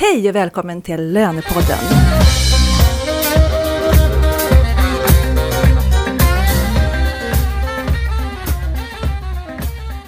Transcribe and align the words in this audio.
Hej 0.00 0.28
och 0.28 0.34
välkommen 0.34 0.82
till 0.82 1.12
Lönepodden! 1.12 1.78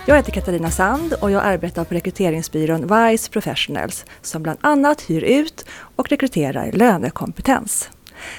Jag 0.06 0.16
heter 0.16 0.32
Katarina 0.32 0.71
Sand 0.71 1.12
och 1.21 1.30
jag 1.30 1.45
arbetar 1.45 1.84
på 1.84 1.95
rekryteringsbyrån 1.95 2.80
Wise 2.80 3.30
Professionals 3.30 4.04
som 4.22 4.42
bland 4.42 4.58
annat 4.61 5.03
hyr 5.03 5.22
ut 5.22 5.66
och 5.96 6.09
rekryterar 6.09 6.72
lönekompetens. 6.72 7.91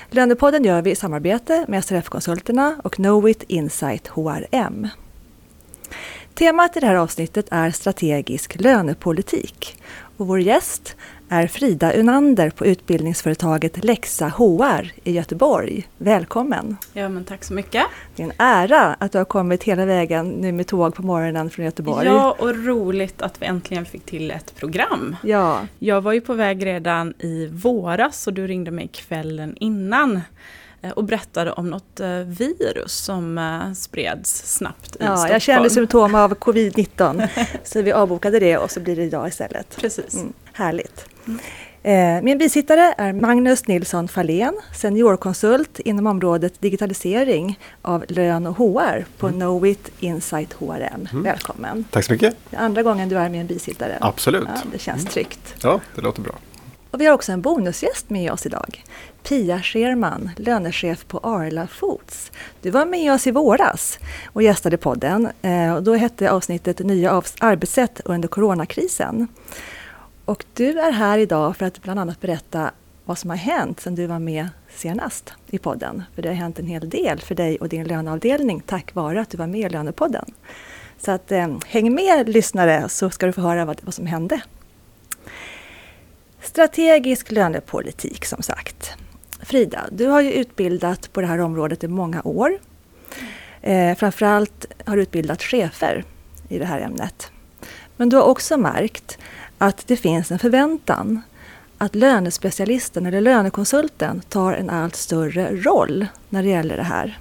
Lönepodden 0.10 0.64
gör 0.64 0.82
vi 0.82 0.92
i 0.92 0.96
samarbete 0.96 1.66
med 1.68 1.86
SRF-konsulterna 1.86 2.76
och 2.84 2.94
Knowit 2.94 3.44
Insight 3.48 4.08
HRM. 4.08 4.88
Temat 6.34 6.78
i 6.78 6.80
det 6.80 6.86
här 6.88 6.96
avsnittet 6.96 7.48
är 7.52 7.72
strategisk 7.72 8.60
lönepolitik 8.60 9.78
och 10.18 10.28
vår 10.28 10.40
gäst 10.40 10.96
är 11.32 11.48
Frida 11.48 11.94
Unander 11.94 12.50
på 12.50 12.66
utbildningsföretaget 12.66 13.84
Lexa 13.84 14.28
HR 14.28 14.92
i 15.04 15.12
Göteborg. 15.12 15.88
Välkommen! 15.98 16.78
Ja, 16.94 17.10
men 17.10 17.24
tack 17.24 17.44
så 17.44 17.54
mycket! 17.54 17.84
Det 18.16 18.24
är 18.24 18.28
en 18.28 18.34
ära 18.38 18.96
att 19.00 19.12
du 19.12 19.18
har 19.18 19.26
kommit 19.26 19.64
hela 19.64 19.86
vägen 19.86 20.30
nu 20.30 20.52
med 20.52 20.68
tåg 20.68 20.96
på 20.96 21.02
morgonen 21.02 21.50
från 21.50 21.66
Göteborg. 21.66 22.08
Ja, 22.08 22.36
och 22.40 22.66
roligt 22.66 23.22
att 23.22 23.42
vi 23.42 23.46
äntligen 23.46 23.86
fick 23.86 24.06
till 24.06 24.32
ett 24.32 24.56
program. 24.56 25.16
Ja. 25.24 25.60
Jag 25.80 26.02
var 26.02 26.14
ju 26.14 26.22
på 26.22 26.34
väg 26.34 26.66
redan 26.66 27.14
i 27.20 27.48
våras 27.48 28.28
och 28.28 28.34
du 28.34 28.48
ringde 28.48 28.72
mig 28.72 28.88
kvällen 28.88 29.56
innan 29.60 30.22
och 30.90 31.04
berättade 31.04 31.52
om 31.52 31.70
något 31.70 32.00
eh, 32.00 32.10
virus 32.10 32.94
som 32.94 33.38
eh, 33.38 33.74
spreds 33.74 34.56
snabbt 34.56 34.96
i 34.96 34.98
ja, 35.00 35.06
Stockholm. 35.06 35.32
Jag 35.32 35.42
kände 35.42 35.70
symptom 35.70 36.16
av 36.16 36.36
covid-19 36.40 37.28
så 37.64 37.82
vi 37.82 37.92
avbokade 37.92 38.40
det 38.40 38.58
och 38.58 38.72
så 38.72 38.80
blir 38.80 38.96
det 38.96 39.04
idag 39.04 39.28
istället. 39.28 39.78
Precis. 39.78 40.14
Mm, 40.14 40.34
härligt. 40.54 41.06
Mm. 41.28 41.40
Min 42.24 42.38
bisittare 42.38 42.94
är 42.98 43.14
Magnus 43.14 43.68
Nilsson 43.68 44.08
Fahlén, 44.08 44.54
seniorkonsult 44.74 45.80
inom 45.80 46.08
området 46.08 46.62
digitalisering 46.62 47.60
av 47.82 48.06
lön 48.08 48.48
och 48.48 48.56
HR 48.56 49.06
på 49.18 49.28
mm. 49.28 49.40
Knowit 49.40 49.92
Insight 50.00 50.54
HRM. 50.54 51.08
Mm. 51.12 51.24
Välkommen! 51.24 51.86
Tack 51.92 52.06
så 52.06 52.14
mycket! 52.14 52.36
Det 52.50 52.58
är 52.58 52.62
andra 52.62 52.84
gången 52.84 53.10
du 53.10 53.18
är 53.18 53.30
med 53.30 53.42
en 53.42 53.48
bisittare. 53.48 53.98
Absolut! 54.02 54.48
Ja, 54.56 54.62
det 54.72 54.80
känns 54.80 55.06
tryggt. 55.06 55.56
Ja, 55.64 55.80
det 55.96 56.02
låter 56.02 56.22
bra. 56.22 56.34
Och 56.92 57.02
vi 57.02 57.06
har 57.06 57.14
också 57.14 57.32
en 57.32 57.42
bonusgäst 57.42 58.10
med 58.10 58.32
oss 58.32 58.46
idag. 58.46 58.84
Pia 59.24 59.62
Scherman, 59.62 60.30
lönechef 60.38 61.06
på 61.08 61.18
Arla 61.18 61.68
Foods. 61.68 62.32
Du 62.62 62.70
var 62.70 62.86
med 62.86 63.14
oss 63.14 63.28
i 63.28 63.32
våras 63.32 64.00
och 64.26 64.44
gästade 64.44 64.78
podden. 64.78 65.30
Eh, 65.42 65.74
och 65.74 65.84
då 65.84 65.94
hette 65.94 66.32
avsnittet 66.32 66.80
Nya 66.80 67.22
arbetssätt 67.40 68.02
under 68.06 68.28
coronakrisen. 68.28 69.28
Och 70.26 70.46
du 70.54 70.80
är 70.80 70.92
här 70.92 71.18
idag 71.18 71.58
för 71.58 71.66
att 71.66 71.82
bland 71.82 72.00
annat 72.00 72.22
berätta 72.22 72.72
vad 73.06 73.18
som 73.18 73.30
har 73.30 73.38
hänt 73.38 73.80
sedan 73.80 73.96
du 73.96 74.06
var 74.06 74.20
med 74.20 74.50
senast 74.76 75.34
i 75.48 75.58
podden. 75.58 76.04
För 76.16 76.22
det 76.22 76.30
har 76.30 76.36
hänt 76.36 76.60
en 76.60 76.68
hel 76.68 76.90
del 76.90 77.20
för 77.20 77.36
dig 77.36 77.58
och 77.58 77.70
din 77.70 77.88
löneavdelning 77.88 78.62
tack 78.66 78.96
vare 78.96 79.22
att 79.22 79.30
du 79.30 79.38
var 79.38 79.48
med 79.48 79.72
i 79.72 79.74
Lönepodden. 79.74 80.26
Så 80.98 81.12
att, 81.12 81.32
eh, 81.32 81.48
häng 81.66 81.96
med 81.96 82.30
lyssnare 82.30 82.90
så 82.90 83.10
ska 83.10 83.26
du 83.26 83.34
få 83.34 83.42
höra 83.42 83.66
vad, 83.66 83.82
vad 83.84 83.94
som 83.94 84.06
hände. 84.06 84.42
Strategisk 86.42 87.32
lönepolitik 87.32 88.26
som 88.26 88.44
sagt. 88.44 88.94
Frida, 89.42 89.86
du 89.92 90.08
har 90.08 90.22
ju 90.22 90.32
utbildat 90.32 91.14
på 91.14 91.22
det 91.22 91.28
här 91.28 91.40
området 91.40 91.84
i 91.84 91.88
många 91.88 92.22
år. 92.24 92.60
Eh, 93.62 93.96
framförallt 93.96 94.66
har 94.86 94.96
du 94.96 95.02
utbildat 95.02 95.44
chefer 95.44 96.04
i 96.50 96.60
det 96.60 96.66
här 96.66 96.82
ämnet. 96.82 97.32
Men 97.98 98.10
du 98.10 98.18
har 98.18 98.24
också 98.24 98.58
märkt 98.58 99.18
att 99.58 99.88
det 99.88 99.98
finns 99.98 100.32
en 100.32 100.40
förväntan 100.40 101.22
att 101.78 101.96
lönespecialisten 101.96 103.06
eller 103.06 103.22
lönekonsulten 103.22 104.22
tar 104.30 104.54
en 104.54 104.70
allt 104.70 104.96
större 104.96 105.56
roll 105.56 106.08
när 106.30 106.44
det 106.44 106.50
gäller 106.50 106.78
det 106.78 106.84
här. 106.84 107.20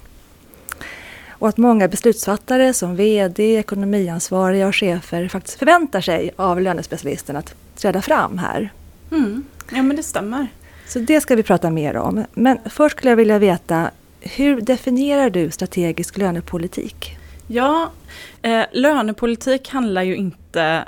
Och 1.29 1.49
att 1.49 1.57
många 1.57 1.89
beslutsfattare 1.89 2.73
som 2.73 2.97
VD, 2.97 3.57
ekonomiansvariga 3.57 4.69
och 4.69 4.77
chefer 4.77 5.29
faktiskt 5.29 5.59
förväntar 5.59 6.01
sig 6.01 6.31
av 6.37 6.61
lönespecialisten 6.61 7.37
att 7.37 7.55
träda 7.77 8.03
fram 8.03 8.39
här. 8.39 8.73
Mm. 9.11 9.45
Ja 9.73 9.83
men 9.83 9.97
det 9.97 10.03
stämmer. 10.03 10.47
Så 10.87 10.99
det 10.99 11.21
ska 11.21 11.37
vi 11.37 11.43
prata 11.43 11.71
mer 11.71 11.97
om. 11.97 12.25
Men 12.33 12.59
först 12.67 12.97
skulle 12.97 13.11
jag 13.11 13.17
vilja 13.17 13.39
veta, 13.39 13.91
hur 14.21 14.61
definierar 14.61 15.31
du 15.31 15.51
strategisk 15.51 16.19
lönepolitik? 16.19 17.17
Ja, 17.47 17.91
eh, 18.43 18.65
lönepolitik 18.73 19.69
handlar 19.69 20.03
ju 20.03 20.17
inte 20.17 20.85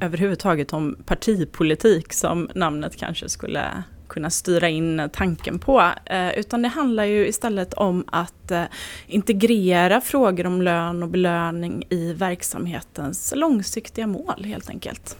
överhuvudtaget 0.00 0.72
om 0.72 0.96
partipolitik 1.06 2.12
som 2.12 2.48
namnet 2.54 2.96
kanske 2.96 3.28
skulle 3.28 3.82
kunna 4.08 4.30
styra 4.30 4.68
in 4.68 5.10
tanken 5.12 5.58
på. 5.58 5.90
Eh, 6.04 6.38
utan 6.38 6.62
det 6.62 6.68
handlar 6.68 7.04
ju 7.04 7.26
istället 7.26 7.74
om 7.74 8.04
att 8.06 8.50
eh, 8.50 8.62
integrera 9.06 10.00
frågor 10.00 10.46
om 10.46 10.62
lön 10.62 11.02
och 11.02 11.08
belöning 11.08 11.84
i 11.88 12.12
verksamhetens 12.12 13.32
långsiktiga 13.36 14.06
mål 14.06 14.44
helt 14.44 14.70
enkelt. 14.70 15.16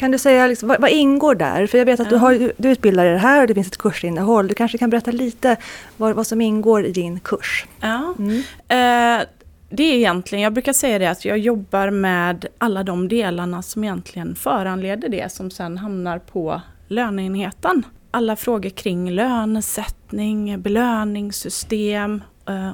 Kan 0.00 0.10
du 0.10 0.18
säga, 0.18 0.46
liksom, 0.46 0.68
vad, 0.68 0.80
vad, 0.80 0.90
ingår 0.90 1.34
där? 1.34 1.66
För 1.66 1.78
jag 1.78 1.84
vet 1.84 2.00
att 2.00 2.06
ja. 2.06 2.10
du, 2.10 2.16
har, 2.16 2.52
du 2.56 2.70
utbildar 2.70 3.04
dig 3.04 3.18
här 3.18 3.40
och 3.40 3.46
det 3.46 3.54
finns 3.54 3.66
ett 3.66 3.78
kursinnehåll. 3.78 4.48
Du 4.48 4.54
kanske 4.54 4.78
kan 4.78 4.90
berätta 4.90 5.10
lite 5.10 5.56
vad, 5.96 6.16
vad 6.16 6.26
som 6.26 6.40
ingår 6.40 6.86
i 6.86 6.92
din 6.92 7.20
kurs? 7.20 7.66
Ja. 7.80 8.14
Mm. 8.18 8.36
Eh, 8.68 9.26
det 9.70 9.82
är 9.82 9.94
egentligen, 9.94 10.42
jag 10.42 10.52
brukar 10.52 10.72
säga 10.72 10.98
det 10.98 11.06
att 11.06 11.24
jag 11.24 11.38
jobbar 11.38 11.90
med 11.90 12.46
alla 12.58 12.82
de 12.82 13.08
delarna 13.08 13.62
som 13.62 13.84
egentligen 13.84 14.34
föranleder 14.34 15.08
det 15.08 15.32
som 15.32 15.50
sen 15.50 15.78
hamnar 15.78 16.18
på 16.18 16.60
löneenheten. 16.88 17.82
Alla 18.10 18.36
frågor 18.36 18.70
kring 18.70 19.10
lönesättning, 19.10 20.60
belöningssystem 20.62 22.22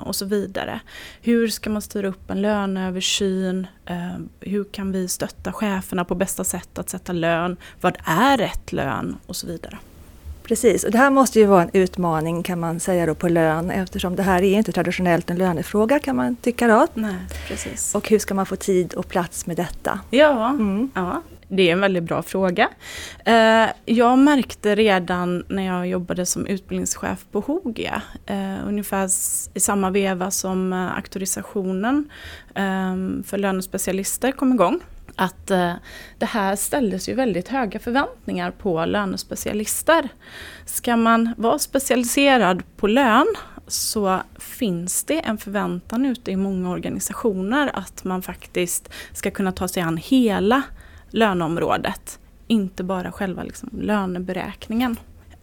och 0.04 0.16
så 0.16 0.24
vidare. 0.24 0.80
Hur 1.22 1.48
ska 1.48 1.70
man 1.70 1.82
styra 1.82 2.08
upp 2.08 2.30
en 2.30 2.42
löneöversyn? 2.42 3.66
Eh, 3.86 3.96
hur 4.40 4.64
kan 4.64 4.92
vi 4.92 5.08
stötta 5.08 5.52
cheferna 5.52 6.04
på 6.04 6.14
bästa 6.14 6.44
sätt 6.44 6.78
att 6.78 6.90
sätta 6.90 7.12
lön? 7.12 7.56
Vad 7.80 7.96
är 8.04 8.38
rätt 8.38 8.72
lön? 8.72 9.16
Och 9.26 9.36
så 9.36 9.46
vidare. 9.46 9.78
Precis, 10.42 10.84
och 10.84 10.90
det 10.90 10.98
här 10.98 11.10
måste 11.10 11.38
ju 11.40 11.46
vara 11.46 11.62
en 11.62 11.70
utmaning 11.72 12.42
kan 12.42 12.60
man 12.60 12.80
säga 12.80 13.06
då 13.06 13.14
på 13.14 13.28
lön 13.28 13.70
eftersom 13.70 14.16
det 14.16 14.22
här 14.22 14.42
är 14.42 14.58
inte 14.58 14.72
traditionellt 14.72 15.30
en 15.30 15.38
lönefråga 15.38 15.98
kan 15.98 16.16
man 16.16 16.36
tycka 16.36 16.68
då. 16.68 16.86
Nej, 16.94 17.16
precis. 17.48 17.94
Och 17.94 18.08
hur 18.08 18.18
ska 18.18 18.34
man 18.34 18.46
få 18.46 18.56
tid 18.56 18.94
och 18.94 19.08
plats 19.08 19.46
med 19.46 19.56
detta? 19.56 20.00
Ja, 20.10 20.48
mm. 20.48 20.90
ja. 20.94 21.22
Det 21.48 21.68
är 21.68 21.72
en 21.72 21.80
väldigt 21.80 22.04
bra 22.04 22.22
fråga. 22.22 22.68
Eh, 23.24 23.66
jag 23.84 24.18
märkte 24.18 24.74
redan 24.74 25.44
när 25.48 25.66
jag 25.66 25.86
jobbade 25.86 26.26
som 26.26 26.46
utbildningschef 26.46 27.26
på 27.32 27.40
Hogia, 27.40 28.02
eh, 28.26 28.66
ungefär 28.66 29.10
i 29.54 29.60
samma 29.60 29.90
veva 29.90 30.30
som 30.30 30.72
eh, 30.72 30.96
auktorisationen 30.96 32.10
ehm, 32.54 33.22
för 33.26 33.38
lönespecialister 33.38 34.32
kom 34.32 34.52
igång, 34.52 34.80
att 35.16 35.46
det 36.18 36.26
här 36.26 36.56
ställdes 36.56 37.08
ju 37.08 37.14
väldigt 37.14 37.48
höga 37.48 37.78
förväntningar 37.78 38.50
på 38.50 38.84
lönespecialister. 38.84 40.08
Ska 40.64 40.96
man 40.96 41.34
vara 41.36 41.58
specialiserad 41.58 42.62
på 42.76 42.86
lön 42.86 43.34
så 43.66 44.20
finns 44.38 45.04
det 45.04 45.20
en 45.20 45.38
förväntan 45.38 46.04
ute 46.06 46.30
i 46.30 46.36
många 46.36 46.70
organisationer 46.70 47.70
att 47.74 48.04
man 48.04 48.22
faktiskt 48.22 48.88
ska 49.12 49.30
kunna 49.30 49.52
ta 49.52 49.68
sig 49.68 49.82
an 49.82 49.96
hela 49.96 50.62
löneområdet. 51.10 52.18
Inte 52.46 52.84
bara 52.84 53.12
själva 53.12 53.42
liksom 53.42 53.70
löneberäkningen. 53.80 54.96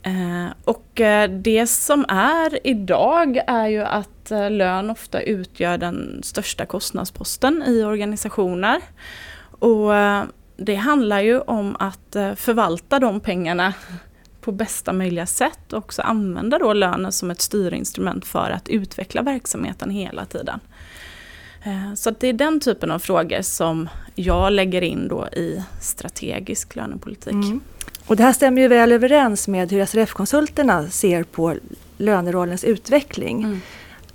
Eh, 0.03 0.53
och 0.63 1.01
eh, 1.01 1.29
det 1.29 1.67
som 1.67 2.05
är 2.09 2.67
idag 2.67 3.37
är 3.47 3.67
ju 3.67 3.83
att 3.83 4.31
eh, 4.31 4.51
lön 4.51 4.89
ofta 4.89 5.21
utgör 5.21 5.77
den 5.77 6.19
största 6.23 6.65
kostnadsposten 6.65 7.63
i 7.67 7.83
organisationer. 7.83 8.81
Och 9.59 9.91
det 10.57 10.75
handlar 10.75 11.19
ju 11.19 11.39
om 11.39 11.75
att 11.79 12.15
förvalta 12.35 12.99
de 12.99 13.19
pengarna 13.19 13.73
på 14.41 14.51
bästa 14.51 14.93
möjliga 14.93 15.25
sätt 15.25 15.73
och 15.73 15.79
också 15.79 16.01
använda 16.01 16.59
då 16.59 16.73
lönen 16.73 17.11
som 17.11 17.31
ett 17.31 17.41
styrinstrument 17.41 18.25
för 18.25 18.49
att 18.49 18.69
utveckla 18.69 19.21
verksamheten 19.21 19.89
hela 19.89 20.25
tiden. 20.25 20.59
Eh, 21.63 21.93
så 21.95 22.11
det 22.19 22.27
är 22.27 22.33
den 22.33 22.59
typen 22.59 22.91
av 22.91 22.99
frågor 22.99 23.41
som 23.41 23.89
jag 24.15 24.53
lägger 24.53 24.81
in 24.81 25.07
då 25.07 25.27
i 25.27 25.63
strategisk 25.81 26.75
lönepolitik. 26.75 27.33
Mm. 27.33 27.61
Och 28.05 28.15
det 28.15 28.23
här 28.23 28.33
stämmer 28.33 28.61
ju 28.61 28.67
väl 28.67 28.91
överens 28.91 29.47
med 29.47 29.71
hur 29.71 29.85
SRF-konsulterna 29.85 30.89
ser 30.89 31.23
på 31.23 31.55
lönerollens 31.97 32.63
utveckling. 32.63 33.43
Mm. 33.43 33.61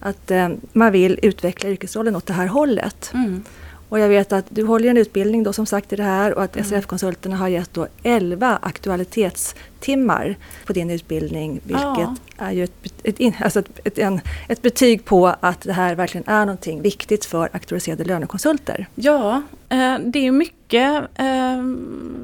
Att 0.01 0.31
eh, 0.31 0.49
man 0.73 0.93
vill 0.93 1.19
utveckla 1.23 1.71
yrkesrollen 1.71 2.17
åt 2.17 2.27
det 2.27 2.33
här 2.33 2.47
hållet. 2.47 3.11
Mm. 3.15 3.45
Och 3.89 3.99
jag 3.99 4.09
vet 4.09 4.33
att 4.33 4.45
du 4.49 4.65
håller 4.65 4.89
en 4.91 4.97
utbildning 4.97 5.43
då 5.43 5.53
som 5.53 5.67
sagt 5.67 5.93
i 5.93 5.97
det 5.97 6.03
här 6.03 6.35
och 6.35 6.43
att 6.43 6.57
mm. 6.57 6.69
SRF-konsulterna 6.69 7.37
har 7.37 7.49
gett 7.49 7.75
då 7.75 7.87
11 8.03 8.59
aktualitetstimmar 8.63 10.37
på 10.67 10.73
din 10.73 10.91
utbildning. 10.91 11.61
Vilket 11.65 11.83
ja. 11.83 12.17
är 12.39 12.53
ju 12.53 12.65
ett, 12.65 12.73
ett, 13.05 13.35
alltså 13.41 13.59
ett, 13.59 13.81
ett, 13.85 13.99
en, 13.99 14.21
ett 14.49 14.63
betyg 14.63 15.05
på 15.05 15.35
att 15.41 15.61
det 15.61 15.73
här 15.73 15.95
verkligen 15.95 16.29
är 16.29 16.47
någonting 16.47 16.83
viktigt 16.83 17.25
för 17.25 17.49
auktoriserade 17.53 18.05
lönekonsulter. 18.05 18.87
Ja, 18.95 19.43
eh, 19.69 19.99
det 20.05 20.27
är 20.27 20.33
mycket 20.33 21.03
eh, 21.15 21.65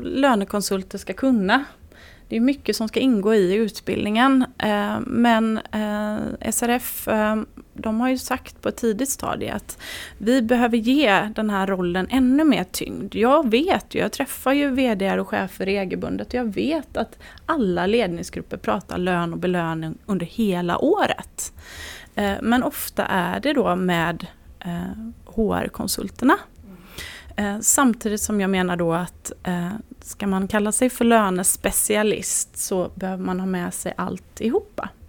lönekonsulter 0.03 0.99
ska 0.99 1.13
kunna. 1.13 1.65
det 2.29 2.37
är 2.37 2.41
mycket 2.41 2.77
som 2.77 2.89
ska 2.89 3.01
ingå 3.01 3.35
i 3.35 3.55
utbildningen. 3.55 4.45
Eh, 4.59 5.01
men 5.07 5.61
SRF 6.51 7.09
de 7.75 8.01
har 8.01 8.09
ju 8.09 8.19
sagt 8.19 8.63
på 8.63 8.69
ett 8.69 8.77
tidigt 8.77 9.09
stadie 9.09 9.55
att 9.55 9.79
vi 10.19 10.43
behöver 10.43 10.77
ge 10.77 11.31
den 11.35 11.51
här 11.51 11.67
rollen 11.67 12.07
ännu 12.11 12.45
mer 12.45 12.65
tyngd. 12.65 13.15
Jag 13.15 13.51
vet 13.51 13.95
ju, 13.95 13.99
jag 13.99 14.13
träffar 14.13 14.53
ju 14.53 14.71
VD 14.71 15.21
och 15.21 15.29
chefer 15.29 15.65
regelbundet 15.65 16.29
och 16.29 16.35
jag 16.35 16.55
vet 16.55 16.97
att 16.97 17.19
alla 17.47 17.87
ledningsgrupper 17.87 18.57
pratar 18.57 18.99
lön 18.99 19.33
och 19.33 19.39
belöning 19.39 19.99
under 20.07 20.27
hela 20.27 20.79
året. 20.79 21.53
Eh, 22.15 22.35
men 22.43 22.63
ofta 22.63 23.07
är 23.07 23.41
det 23.41 23.53
då 23.53 23.77
med 23.77 24.27
eh, 24.61 25.33
HR-konsulterna 25.35 26.39
eh, 27.37 27.59
samtidigt 27.61 28.21
som 28.21 28.41
jag 28.41 28.51
menar 28.51 28.77
då 28.77 28.93
att 28.93 29.33
ska 30.01 30.27
man 30.27 30.49
kalla 30.49 30.73
sig 30.73 30.91
för 30.91 31.05
lönespecialist 31.05 32.57
så 32.57 32.91
behöver 32.95 33.25
man 33.25 33.41
ha 33.41 33.47
med 33.47 33.75
sig 33.75 33.95
alltihopa. 33.97 34.83
Mm. 34.83 35.04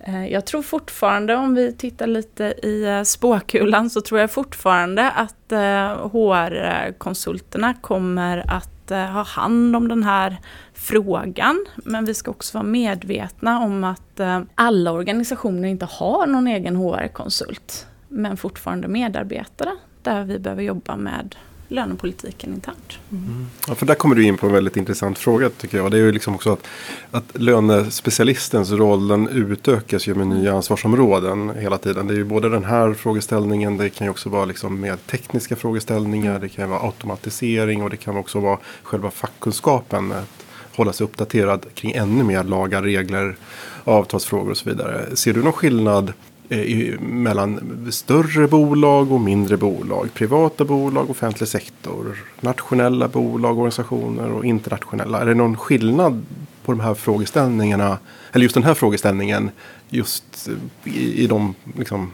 Eh, 0.00 0.26
jag 0.26 0.46
tror 0.46 0.62
fortfarande, 0.62 1.36
om 1.36 1.54
vi 1.54 1.72
tittar 1.72 2.06
lite 2.06 2.44
i 2.44 2.84
eh, 2.84 3.02
spåkulan, 3.02 3.90
så 3.90 4.00
tror 4.00 4.20
jag 4.20 4.30
fortfarande 4.30 5.10
att 5.10 5.52
eh, 5.52 6.08
HR-konsulterna 6.12 7.74
kommer 7.74 8.44
att 8.48 8.72
ha 8.90 9.22
hand 9.22 9.76
om 9.76 9.88
den 9.88 10.02
här 10.02 10.36
frågan. 10.74 11.66
Men 11.76 12.04
vi 12.04 12.14
ska 12.14 12.30
också 12.30 12.58
vara 12.58 12.68
medvetna 12.68 13.60
om 13.60 13.84
att 13.84 14.20
alla 14.54 14.92
organisationer 14.92 15.68
inte 15.68 15.86
har 15.90 16.26
någon 16.26 16.46
egen 16.46 16.76
HR-konsult, 16.76 17.86
men 18.08 18.36
fortfarande 18.36 18.88
medarbetare 18.88 19.70
där 20.02 20.24
vi 20.24 20.38
behöver 20.38 20.62
jobba 20.62 20.96
med 20.96 21.36
lönepolitiken 21.68 22.54
internt. 22.54 22.98
Mm. 23.12 23.46
Ja, 23.68 23.74
för 23.74 23.86
där 23.86 23.94
kommer 23.94 24.14
du 24.14 24.24
in 24.24 24.36
på 24.36 24.46
en 24.46 24.52
väldigt 24.52 24.76
intressant 24.76 25.18
fråga 25.18 25.50
tycker 25.50 25.78
jag. 25.78 25.90
Det 25.90 25.96
är 25.96 26.02
ju 26.02 26.12
liksom 26.12 26.34
också 26.34 26.52
att, 26.52 26.66
att 27.10 27.40
lönespecialistens 27.40 28.70
roll 28.70 29.08
den 29.08 29.28
utökas 29.28 30.06
ju 30.06 30.14
med 30.14 30.26
nya 30.26 30.52
ansvarsområden 30.52 31.52
hela 31.58 31.78
tiden. 31.78 32.06
Det 32.06 32.14
är 32.14 32.18
ju 32.18 32.24
både 32.24 32.48
den 32.48 32.64
här 32.64 32.94
frågeställningen, 32.94 33.76
det 33.76 33.90
kan 33.90 34.06
ju 34.06 34.10
också 34.10 34.28
vara 34.28 34.44
liksom 34.44 34.80
mer 34.80 34.96
tekniska 34.96 35.56
frågeställningar, 35.56 36.38
det 36.38 36.48
kan 36.48 36.70
vara 36.70 36.80
automatisering 36.80 37.82
och 37.82 37.90
det 37.90 37.96
kan 37.96 38.16
också 38.16 38.40
vara 38.40 38.58
själva 38.82 39.10
fackkunskapen. 39.10 40.12
Att 40.12 40.46
hålla 40.76 40.92
sig 40.92 41.04
uppdaterad 41.04 41.66
kring 41.74 41.92
ännu 41.92 42.24
mer 42.24 42.44
lagar, 42.44 42.82
regler, 42.82 43.36
avtalsfrågor 43.84 44.50
och 44.50 44.56
så 44.56 44.68
vidare. 44.68 45.16
Ser 45.16 45.32
du 45.32 45.42
någon 45.42 45.52
skillnad 45.52 46.12
i, 46.48 46.96
mellan 47.00 47.60
större 47.92 48.48
bolag 48.48 49.12
och 49.12 49.20
mindre 49.20 49.56
bolag. 49.56 50.08
Privata 50.14 50.64
bolag, 50.64 51.10
offentlig 51.10 51.48
sektor, 51.48 52.24
nationella 52.40 53.08
bolag, 53.08 53.58
organisationer 53.58 54.32
och 54.32 54.44
internationella. 54.44 55.20
Är 55.20 55.26
det 55.26 55.34
någon 55.34 55.56
skillnad 55.56 56.26
på 56.64 56.72
de 56.72 56.80
här 56.80 56.94
frågeställningarna, 56.94 57.98
eller 58.32 58.42
just 58.42 58.54
den 58.54 58.64
här 58.64 58.74
frågeställningen, 58.74 59.50
just 59.88 60.48
i, 60.84 61.22
i 61.22 61.26
de 61.26 61.54
liksom, 61.78 62.12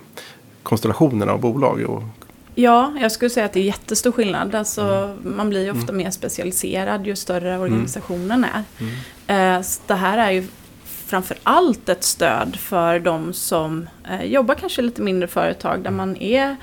konstellationerna 0.63 1.33
av 1.33 1.41
bolag? 1.41 1.81
Och... 1.81 2.03
Ja, 2.55 2.93
jag 3.01 3.13
skulle 3.13 3.31
säga 3.31 3.47
att 3.47 3.53
det 3.53 3.61
är 3.61 3.65
jättestor 3.65 4.13
skillnad. 4.13 4.55
Alltså, 4.55 4.83
mm. 4.83 5.37
Man 5.37 5.51
blir 5.51 5.65
ju 5.65 5.71
ofta 5.71 5.93
mm. 5.93 5.97
mer 5.97 6.11
specialiserad 6.11 7.07
ju 7.07 7.17
större 7.17 7.59
organisationen 7.59 8.45
är. 8.45 8.63
Mm. 8.81 9.59
Eh, 9.61 9.65
det 9.87 9.95
här 9.95 10.19
är 10.19 10.31
ju 10.31 10.47
framför 11.13 11.37
allt 11.43 11.89
ett 11.89 12.05
stöd 12.05 12.57
för 12.57 12.99
de 12.99 13.33
som 13.33 13.89
eh, 14.11 14.25
jobbar 14.25 14.55
kanske 14.55 14.83
lite 14.83 15.03
mindre 15.03 15.29
företag 15.29 15.83
där 15.83 15.91
man 15.91 16.17
är 16.17 16.57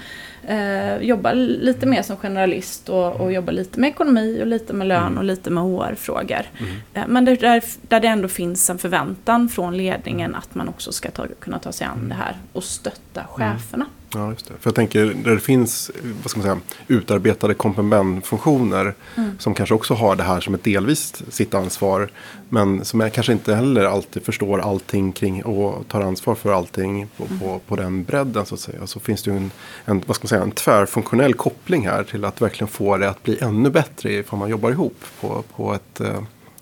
eh, 0.47 0.97
jobbar 0.97 1.33
lite 1.33 1.85
mer 1.85 2.01
som 2.01 2.17
generalist 2.17 2.89
och, 2.89 3.21
och 3.21 3.31
jobbar 3.31 3.53
lite 3.53 3.79
med 3.79 3.89
ekonomi 3.89 4.39
och 4.41 4.47
lite 4.47 4.73
med 4.73 4.87
lön 4.87 5.17
och 5.17 5.23
lite 5.23 5.49
med 5.49 5.63
HR-frågor. 5.63 6.41
Mm. 6.59 6.75
Eh, 6.93 7.03
men 7.07 7.25
det 7.25 7.35
där, 7.35 7.63
där 7.81 7.99
det 7.99 8.07
ändå 8.07 8.27
finns 8.27 8.69
en 8.69 8.77
förväntan 8.77 9.49
från 9.49 9.77
ledningen 9.77 10.35
att 10.35 10.55
man 10.55 10.69
också 10.69 10.91
ska 10.91 11.11
ta, 11.11 11.25
kunna 11.39 11.59
ta 11.59 11.71
sig 11.71 11.87
an 11.87 12.09
det 12.09 12.15
här 12.15 12.35
och 12.53 12.63
stötta 12.63 13.23
cheferna. 13.23 13.85
Ja, 14.13 14.31
just 14.31 14.47
det. 14.47 14.53
För 14.59 14.67
jag 14.69 14.75
tänker 14.75 15.05
där 15.05 15.31
det 15.31 15.39
finns 15.39 15.91
vad 16.21 16.31
ska 16.31 16.39
man 16.39 16.43
säga, 16.43 16.59
utarbetade 16.87 17.53
komplement-funktioner 17.53 18.93
mm. 19.15 19.31
som 19.39 19.53
kanske 19.53 19.75
också 19.75 19.93
har 19.93 20.15
det 20.15 20.23
här 20.23 20.41
som 20.41 20.53
ett 20.53 20.63
delvis 20.63 21.23
sitt 21.29 21.53
ansvar. 21.53 22.09
Men 22.49 22.85
som 22.85 22.99
jag 22.99 23.13
kanske 23.13 23.33
inte 23.33 23.55
heller 23.55 23.85
alltid 23.85 24.25
förstår 24.25 24.59
allting 24.59 25.11
kring 25.11 25.43
och 25.43 25.87
tar 25.87 26.01
ansvar 26.01 26.35
för 26.35 26.51
allting 26.53 27.07
på, 27.17 27.25
mm. 27.25 27.39
på, 27.39 27.59
på, 27.67 27.75
den 27.75 28.03
bredden 28.03 28.45
så 28.45 28.55
att 28.55 28.61
säga. 28.61 28.87
Så 28.87 28.99
finns 28.99 29.23
det 29.23 29.31
ju 29.31 29.37
en, 29.37 29.51
en, 29.85 30.03
vad 30.05 30.15
ska 30.15 30.23
man 30.23 30.29
säga, 30.29 30.41
en 30.41 30.51
tvärfunktionell 30.51 31.33
koppling 31.33 31.87
här 31.87 32.03
till 32.03 32.25
att 32.25 32.41
verkligen 32.41 32.67
få 32.67 32.97
det 32.97 33.09
att 33.09 33.23
bli 33.23 33.39
ännu 33.41 33.69
bättre 33.69 34.13
ifall 34.13 34.39
man 34.39 34.49
jobbar 34.49 34.71
ihop 34.71 35.05
på, 35.21 35.43
på 35.55 35.73
ett 35.73 36.01
eh, 36.01 36.21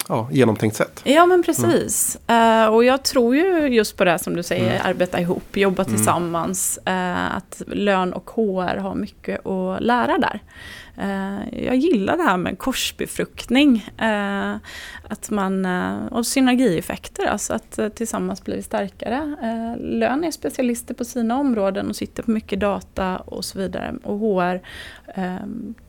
ja, 0.10 0.30
genomtänkt 0.32 0.76
sätt. 0.76 1.02
Ja 1.04 1.26
men 1.26 1.44
precis. 1.44 2.18
Mm. 2.28 2.64
Uh, 2.64 2.74
och 2.74 2.84
jag 2.84 3.04
tror 3.04 3.36
ju 3.36 3.68
just 3.68 3.98
på 3.98 4.06
det 4.06 4.20
som 4.20 4.36
du 4.36 4.44
säger, 4.44 4.72
mm. 4.72 4.82
arbeta 4.84 5.20
ihop, 5.20 5.58
jobba 5.58 5.84
mm. 5.84 5.96
tillsammans. 5.96 6.80
Uh, 6.88 7.36
att 7.36 7.62
lön 7.68 8.14
och 8.14 8.30
HR 8.30 8.78
har 8.78 8.96
mycket 8.96 9.46
att 9.46 9.84
lära 9.84 10.18
där. 10.18 10.40
Uh, 11.02 11.64
jag 11.66 11.76
gillar 11.76 12.18
det 12.18 12.24
här 12.24 12.38
med 12.38 12.58
korsbefruktning. 12.58 13.90
att 15.10 15.30
man, 15.30 15.66
och 16.12 16.26
synergieffekter, 16.26 17.26
alltså 17.26 17.54
att 17.54 17.80
tillsammans 17.96 18.44
blir 18.44 18.56
vi 18.56 18.62
starkare. 18.62 19.36
lön 19.80 20.24
är 20.24 20.32
specialister 20.32 20.94
på 20.94 21.06
sina 21.06 21.38
områden 21.38 21.90
och 21.90 21.96
sitter 21.96 22.24
på 22.24 22.32
mycket 22.32 22.60
data 22.60 23.18
och 23.18 23.46
så 23.46 23.60
vidare. 23.60 23.96
Och 24.04 24.20
HR 24.20 24.62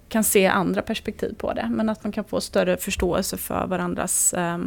kan 0.08 0.25
se 0.25 0.46
andra 0.46 0.82
perspektiv 0.82 1.34
på 1.38 1.52
det. 1.52 1.69
Men 1.70 1.88
att 1.88 2.05
man 2.05 2.12
kan 2.12 2.25
få 2.25 2.40
större 2.40 2.76
förståelse 2.76 3.37
för 3.37 3.66
varandras 3.66 4.34
eh, 4.34 4.58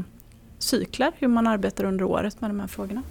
cykler, 0.59 1.11
hur 1.17 1.27
man 1.27 1.47
arbetar 1.47 1.83
under 1.83 2.05
året 2.05 2.41
med 2.41 2.49
de 2.49 2.59
här 2.59 2.67
frågorna. 2.67 3.03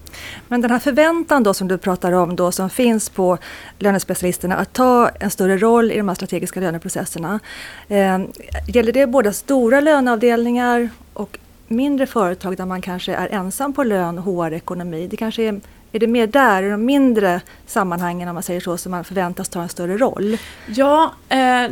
Men 0.48 0.60
den 0.60 0.70
här 0.70 0.78
förväntan 0.78 1.42
då 1.42 1.54
som 1.54 1.68
du 1.68 1.78
pratar 1.78 2.12
om 2.12 2.36
då 2.36 2.52
som 2.52 2.70
finns 2.70 3.08
på 3.08 3.38
lönespecialisterna 3.78 4.56
att 4.56 4.72
ta 4.72 5.08
en 5.08 5.30
större 5.30 5.58
roll 5.58 5.92
i 5.92 5.96
de 5.96 6.08
här 6.08 6.14
strategiska 6.14 6.60
löneprocesserna. 6.60 7.40
Eh, 7.88 8.20
gäller 8.68 8.92
det 8.92 9.06
både 9.06 9.32
stora 9.32 9.80
löneavdelningar 9.80 10.88
och 11.12 11.38
mindre 11.68 12.06
företag 12.06 12.56
där 12.56 12.66
man 12.66 12.82
kanske 12.82 13.14
är 13.14 13.28
ensam 13.28 13.72
på 13.72 13.84
lön, 13.84 14.18
HR-ekonomi? 14.18 15.06
Det 15.10 15.16
kanske 15.16 15.42
är 15.42 15.60
är 15.92 15.98
det 15.98 16.06
mer 16.06 16.26
där, 16.26 16.62
i 16.62 16.70
de 16.70 16.84
mindre 16.84 17.40
sammanhangen 17.66 18.28
om 18.28 18.34
man 18.34 18.42
säger 18.42 18.60
så, 18.60 18.76
som 18.76 18.90
man 18.90 19.04
förväntas 19.04 19.48
ta 19.48 19.62
en 19.62 19.68
större 19.68 19.96
roll? 19.96 20.38
Ja, 20.66 21.12
eh, 21.28 21.70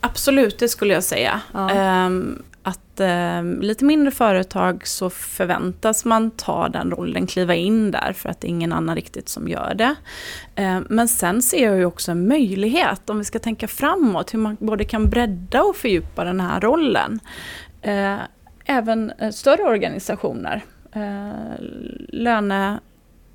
Absolut, 0.00 0.58
det 0.58 0.68
skulle 0.68 0.94
jag 0.94 1.04
säga. 1.04 1.40
Ja. 1.52 2.06
Um, 2.06 2.42
att 2.62 3.00
um, 3.00 3.60
lite 3.60 3.84
mindre 3.84 4.10
företag 4.10 4.86
så 4.86 5.10
förväntas 5.10 6.04
man 6.04 6.30
ta 6.30 6.68
den 6.68 6.90
rollen, 6.90 7.26
kliva 7.26 7.54
in 7.54 7.90
där 7.90 8.12
för 8.12 8.28
att 8.28 8.40
det 8.40 8.46
är 8.46 8.50
ingen 8.50 8.72
annan 8.72 8.96
riktigt 8.96 9.28
som 9.28 9.48
gör 9.48 9.74
det. 9.74 9.94
Um, 10.56 10.86
men 10.88 11.08
sen 11.08 11.42
ser 11.42 11.64
jag 11.64 11.76
ju 11.76 11.84
också 11.84 12.10
en 12.10 12.28
möjlighet 12.28 13.10
om 13.10 13.18
vi 13.18 13.24
ska 13.24 13.38
tänka 13.38 13.68
framåt 13.68 14.34
hur 14.34 14.38
man 14.38 14.56
både 14.60 14.84
kan 14.84 15.10
bredda 15.10 15.62
och 15.62 15.76
fördjupa 15.76 16.24
den 16.24 16.40
här 16.40 16.60
rollen. 16.60 17.20
Uh, 17.86 18.18
även 18.64 19.12
uh, 19.22 19.30
större 19.30 19.62
organisationer. 19.62 20.64
Uh, 20.96 21.54
löne 22.08 22.80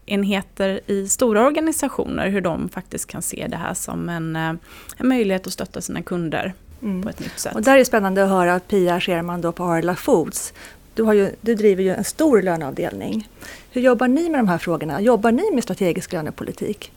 enheter 0.06 0.80
i 0.88 1.08
stora 1.08 1.46
organisationer, 1.46 2.30
hur 2.30 2.42
de 2.42 2.70
faktiskt 2.70 3.08
kan 3.08 3.22
se 3.22 3.48
det 3.50 3.58
här 3.58 3.74
som 3.74 4.10
en, 4.10 4.36
eh, 4.36 4.54
en 4.98 5.08
möjlighet 5.08 5.48
att 5.48 5.54
stötta 5.54 5.82
sina 5.82 6.02
kunder 6.02 6.54
mm. 6.82 7.04
på 7.04 7.10
ett 7.10 7.20
nytt 7.20 7.40
sätt. 7.40 7.56
Och 7.56 7.62
där 7.62 7.74
är 7.74 7.78
det 7.78 7.86
spännande 7.86 8.24
att 8.24 8.30
höra 8.30 8.60
Pia 8.60 9.00
Scherman 9.00 9.42
då 9.42 9.52
på 9.52 9.64
Arla 9.64 9.96
Foods. 9.96 10.54
Du, 10.94 11.04
har 11.04 11.14
ju, 11.14 11.32
du 11.42 11.56
driver 11.56 11.84
ju 11.84 11.94
en 11.94 12.04
stor 12.04 12.42
löneavdelning. 12.42 13.30
Hur 13.72 13.82
jobbar 13.82 14.08
ni 14.08 14.30
med 14.30 14.40
de 14.40 14.48
här 14.48 14.58
frågorna? 14.58 15.02
Jobbar 15.02 15.32
ni 15.32 15.52
med 15.54 15.64
strategisk 15.64 16.14
lönepolitik? 16.14 16.92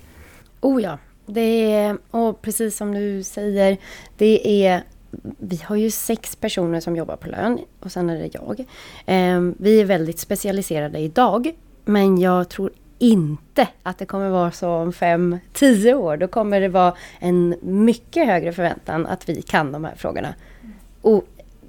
Oh 0.61 0.83
ja, 0.83 0.99
det 1.27 1.73
är, 1.73 1.99
och 2.11 2.43
precis 2.43 2.77
som 2.77 2.95
du 2.95 3.23
säger, 3.23 3.77
det 4.17 4.65
är 4.67 4.83
vi 5.39 5.61
har 5.65 5.77
ju 5.77 5.91
sex 5.91 6.37
personer 6.37 6.81
som 6.81 6.97
jobbar 6.97 7.17
på 7.17 7.29
lön 7.29 7.59
och 7.81 7.93
sen 7.93 8.11
är 8.11 8.19
det 8.19 8.35
jag. 8.35 8.65
Ehm, 9.07 9.55
vi 9.59 9.81
är 9.81 9.85
väldigt 9.85 10.19
specialiserade 10.19 10.99
idag 10.99 11.53
men 11.85 12.19
jag 12.19 12.49
tror 12.49 12.71
inte 12.99 13.69
att 13.83 13.99
det 13.99 14.07
kommer 14.07 14.31
vara 14.31 14.51
så 14.51 14.71
om 14.71 14.93
fem, 14.93 15.39
tio 15.53 15.95
år. 15.95 16.17
Då 16.17 16.29
kommer 16.29 16.61
det 16.61 16.69
vara 16.69 16.95
en 17.19 17.57
mycket 17.63 18.27
högre 18.27 18.53
förväntan 18.53 19.07
att 19.07 19.29
vi 19.29 19.43
kan 19.43 19.73
de 19.73 19.85
här 19.85 19.95
frågorna. 19.97 20.35
Och 21.03 21.25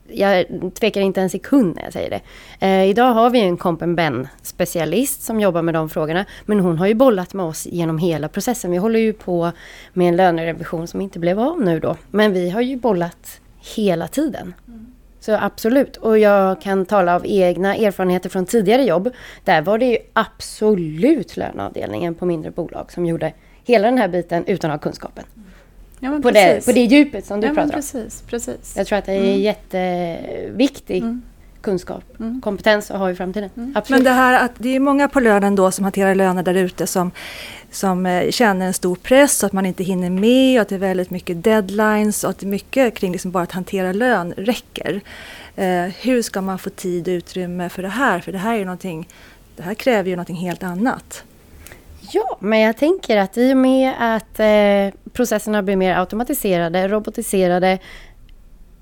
jag 0.09 0.45
tvekar 0.79 1.01
inte 1.01 1.21
en 1.21 1.29
sekund 1.29 1.75
när 1.75 1.83
jag 1.83 1.93
säger 1.93 2.09
det. 2.09 2.21
Eh, 2.67 2.89
idag 2.89 3.13
har 3.13 3.29
vi 3.29 3.39
en 3.39 3.57
Kompenben 3.57 4.27
specialist 4.41 5.21
som 5.21 5.39
jobbar 5.39 5.61
med 5.61 5.73
de 5.73 5.89
frågorna. 5.89 6.25
Men 6.45 6.59
hon 6.59 6.77
har 6.77 6.87
ju 6.87 6.93
bollat 6.93 7.33
med 7.33 7.45
oss 7.45 7.65
genom 7.65 7.97
hela 7.97 8.29
processen. 8.29 8.71
Vi 8.71 8.77
håller 8.77 8.99
ju 8.99 9.13
på 9.13 9.51
med 9.93 10.07
en 10.07 10.15
lönerevision 10.15 10.87
som 10.87 11.01
inte 11.01 11.19
blev 11.19 11.39
av 11.39 11.61
nu 11.61 11.79
då. 11.79 11.97
Men 12.11 12.33
vi 12.33 12.49
har 12.49 12.61
ju 12.61 12.77
bollat 12.77 13.39
hela 13.75 14.07
tiden. 14.07 14.53
Mm. 14.67 14.96
Så 15.19 15.33
absolut. 15.33 15.97
Och 15.97 16.19
jag 16.19 16.61
kan 16.61 16.85
tala 16.85 17.15
av 17.15 17.21
egna 17.25 17.75
erfarenheter 17.75 18.29
från 18.29 18.45
tidigare 18.45 18.83
jobb. 18.83 19.09
Där 19.43 19.61
var 19.61 19.77
det 19.77 19.85
ju 19.85 19.97
absolut 20.13 21.37
löneavdelningen 21.37 22.15
på 22.15 22.25
mindre 22.25 22.51
bolag 22.51 22.91
som 22.91 23.05
gjorde 23.05 23.33
hela 23.63 23.87
den 23.87 23.97
här 23.97 24.07
biten 24.07 24.45
utan 24.45 24.71
att 24.71 24.75
ha 24.75 24.83
kunskapen. 24.83 25.23
Ja, 25.99 26.19
på, 26.23 26.31
det, 26.31 26.65
på 26.65 26.71
det 26.71 26.83
djupet 26.83 27.25
som 27.25 27.41
du 27.41 27.47
ja, 27.47 27.53
pratar 27.53 27.73
precis, 27.73 28.21
om. 28.21 28.27
Precis. 28.29 28.73
Jag 28.77 28.87
tror 28.87 28.97
att 28.97 29.05
det 29.05 29.13
är 29.13 29.23
mm. 29.23 29.41
jätteviktig 29.41 31.01
mm. 31.01 31.21
Kunskap, 31.67 32.03
mm. 32.19 32.41
kompetens 32.41 32.91
att 32.91 32.99
ha 32.99 33.11
i 33.11 33.15
framtiden. 33.15 33.49
Mm. 33.57 33.75
Men 33.89 34.03
det 34.03 34.11
här 34.11 34.45
att 34.45 34.51
det 34.57 34.75
är 34.75 34.79
många 34.79 35.07
på 35.07 35.19
lönen 35.19 35.55
då 35.55 35.71
som 35.71 35.83
hanterar 35.83 36.15
löner 36.15 36.43
där 36.43 36.53
ute 36.53 36.87
som, 36.87 37.11
som 37.71 38.05
eh, 38.05 38.31
känner 38.31 38.65
en 38.65 38.73
stor 38.73 38.95
press 38.95 39.43
att 39.43 39.53
man 39.53 39.65
inte 39.65 39.83
hinner 39.83 40.09
med 40.09 40.57
och 40.57 40.61
att 40.61 40.69
det 40.69 40.75
är 40.75 40.79
väldigt 40.79 41.09
mycket 41.09 41.43
deadlines 41.43 42.23
och 42.23 42.29
att 42.29 42.41
mycket 42.41 42.95
kring 42.95 43.11
liksom 43.11 43.31
bara 43.31 43.43
att 43.43 43.51
hantera 43.51 43.91
lön 43.91 44.33
räcker. 44.37 45.01
Eh, 45.55 45.85
hur 46.01 46.21
ska 46.21 46.41
man 46.41 46.59
få 46.59 46.69
tid 46.69 47.07
och 47.07 47.11
utrymme 47.11 47.69
för 47.69 47.81
det 47.81 47.89
här? 47.89 48.19
För 48.19 48.31
det 48.31 48.37
här 48.37 48.59
är 48.59 48.65
någonting, 48.65 49.07
det 49.55 49.63
här 49.63 49.73
kräver 49.73 50.09
ju 50.09 50.15
någonting 50.15 50.35
helt 50.35 50.63
annat. 50.63 51.23
Ja, 52.11 52.37
men 52.39 52.59
jag 52.59 52.77
tänker 52.77 53.17
att 53.17 53.37
i 53.37 53.53
och 53.53 53.57
med 53.57 53.93
att 53.99 54.39
eh, 54.39 54.99
processerna 55.13 55.63
blir 55.63 55.75
mer 55.75 55.99
automatiserade, 55.99 56.87
robotiserade, 56.87 57.79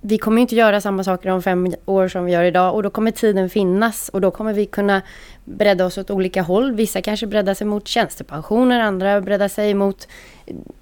vi 0.08 0.18
kommer 0.18 0.42
inte 0.42 0.56
göra 0.56 0.82
samma 0.82 1.04
saker 1.04 1.30
om 1.30 1.42
fem 1.42 1.74
år 1.86 2.08
som 2.08 2.26
vi 2.26 2.32
gör 2.32 2.44
idag 2.44 2.76
och 2.76 2.84
då 2.84 2.90
kommer 2.90 3.12
tiden 3.12 3.50
finnas 3.50 4.10
och 4.10 4.22
då 4.22 4.32
kommer 4.32 4.54
vi 4.54 4.66
kunna 4.66 5.02
bredda 5.46 5.86
oss 5.86 5.98
åt 5.98 6.12
olika 6.12 6.42
håll. 6.42 6.76
Vissa 6.76 7.02
kanske 7.02 7.28
breddar 7.28 7.54
sig 7.54 7.68
mot 7.68 7.88
tjänstepensioner, 7.88 8.80
andra 8.80 9.22
breddar 9.22 9.48
sig 9.48 9.74
mot... 9.74 10.08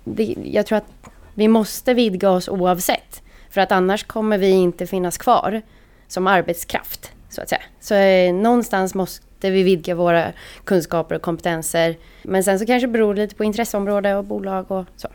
Det, 0.03 0.35
jag 0.43 0.65
tror 0.65 0.77
att 0.77 0.85
vi 1.33 1.47
måste 1.47 1.93
vidga 1.93 2.29
oss 2.29 2.49
oavsett. 2.49 3.21
För 3.49 3.61
att 3.61 3.71
annars 3.71 4.03
kommer 4.03 4.37
vi 4.37 4.49
inte 4.49 4.87
finnas 4.87 5.17
kvar 5.17 5.61
som 6.07 6.27
arbetskraft. 6.27 7.11
Så 7.29 7.41
att 7.41 7.49
säga. 7.49 7.61
Så 7.79 7.95
eh, 7.95 8.33
någonstans 8.33 8.95
måste 8.95 9.49
vi 9.49 9.63
vidga 9.63 9.95
våra 9.95 10.31
kunskaper 10.63 11.15
och 11.15 11.21
kompetenser. 11.21 11.97
Men 12.23 12.43
sen 12.43 12.59
så 12.59 12.65
kanske 12.65 12.87
det 12.87 12.91
beror 12.91 13.15
lite 13.15 13.35
på 13.35 13.43
intresseområde 13.43 14.15
och 14.15 14.23
bolag 14.23 14.71
och 14.71 14.85
så. 14.95 15.07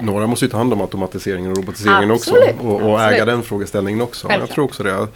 Några 0.00 0.26
måste 0.26 0.44
ju 0.44 0.50
ta 0.50 0.56
hand 0.56 0.72
om 0.72 0.80
automatiseringen 0.80 1.50
och 1.50 1.56
robotiseringen 1.56 2.10
Absolut. 2.10 2.54
också. 2.54 2.66
Och, 2.66 2.92
och 2.92 3.02
äga 3.02 3.24
den 3.24 3.42
frågeställningen 3.42 4.00
också. 4.00 4.28
Självklart. 4.28 4.48
Jag 4.48 4.54
tror 4.54 4.64
också 4.64 4.82
det. 4.82 5.08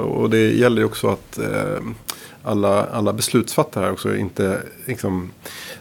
Och 0.00 0.30
det 0.30 0.50
gäller 0.50 0.78
ju 0.78 0.84
också 0.84 1.08
att 1.08 1.38
eh, 1.38 1.80
alla, 2.42 2.84
alla 2.84 3.12
beslutsfattare 3.12 3.90
också 3.90 4.16
inte 4.16 4.62
liksom, 4.86 5.30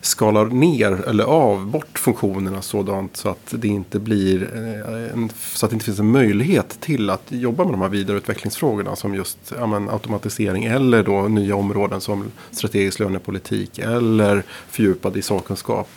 skalar 0.02 0.46
ner 0.46 1.08
eller 1.08 1.24
av 1.24 1.66
bort 1.66 2.00
funktionerna 2.00 2.62
sådant 2.62 3.18
så 3.18 3.30
att 3.30 3.54
det 3.58 3.68
inte 3.68 4.00
blir 4.00 4.44
eh, 4.54 5.14
en, 5.14 5.30
så 5.54 5.66
att 5.66 5.70
det 5.70 5.74
inte 5.74 5.86
finns 5.86 6.00
en 6.00 6.12
möjlighet 6.12 6.78
till 6.82 7.10
att 7.10 7.24
jobba 7.28 7.64
med 7.64 7.74
de 7.74 7.82
här 7.82 7.90
vidareutvecklingsfrågorna 7.90 8.96
som 8.96 9.16
just 9.16 9.38
ja, 9.58 9.68
men, 9.68 9.90
automatisering 9.90 10.66
eller 10.66 11.04
då 11.04 11.22
nya 11.22 11.56
områden 11.56 12.02
som 12.02 12.32
strategisk 12.52 13.00
lönepolitik 13.00 13.80
eller 13.80 14.44
fördjupad 14.70 15.18
i 15.18 15.22
sakkunskap 15.22 15.90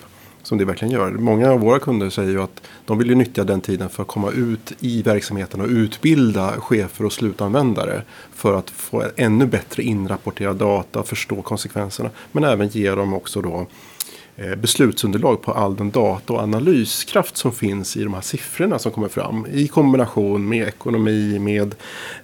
som 0.50 0.58
det 0.58 0.64
verkligen 0.64 0.94
gör. 0.94 1.10
Många 1.10 1.50
av 1.50 1.60
våra 1.60 1.78
kunder 1.78 2.10
säger 2.10 2.30
ju 2.30 2.42
att 2.42 2.62
de 2.86 2.98
vill 2.98 3.08
ju 3.08 3.14
nyttja 3.14 3.44
den 3.44 3.60
tiden 3.60 3.88
för 3.88 4.02
att 4.02 4.08
komma 4.08 4.30
ut 4.30 4.72
i 4.80 5.02
verksamheten 5.02 5.60
och 5.60 5.68
utbilda 5.68 6.60
chefer 6.60 7.04
och 7.04 7.12
slutanvändare. 7.12 8.02
För 8.34 8.54
att 8.58 8.70
få 8.70 9.04
ännu 9.16 9.46
bättre 9.46 9.82
inrapporterad 9.82 10.56
data, 10.56 11.02
förstå 11.02 11.42
konsekvenserna. 11.42 12.10
Men 12.32 12.44
även 12.44 12.68
ge 12.68 12.90
dem 12.90 13.14
också 13.14 13.40
då 13.40 13.66
eh, 14.36 14.54
beslutsunderlag 14.56 15.42
på 15.42 15.52
all 15.52 15.76
den 15.76 15.90
data 15.90 16.32
och 16.32 16.40
analyskraft 16.40 17.36
som 17.36 17.52
finns 17.52 17.96
i 17.96 18.04
de 18.04 18.14
här 18.14 18.20
siffrorna 18.20 18.78
som 18.78 18.92
kommer 18.92 19.08
fram. 19.08 19.46
I 19.52 19.68
kombination 19.68 20.48
med 20.48 20.68
ekonomi, 20.68 21.38
med 21.38 21.74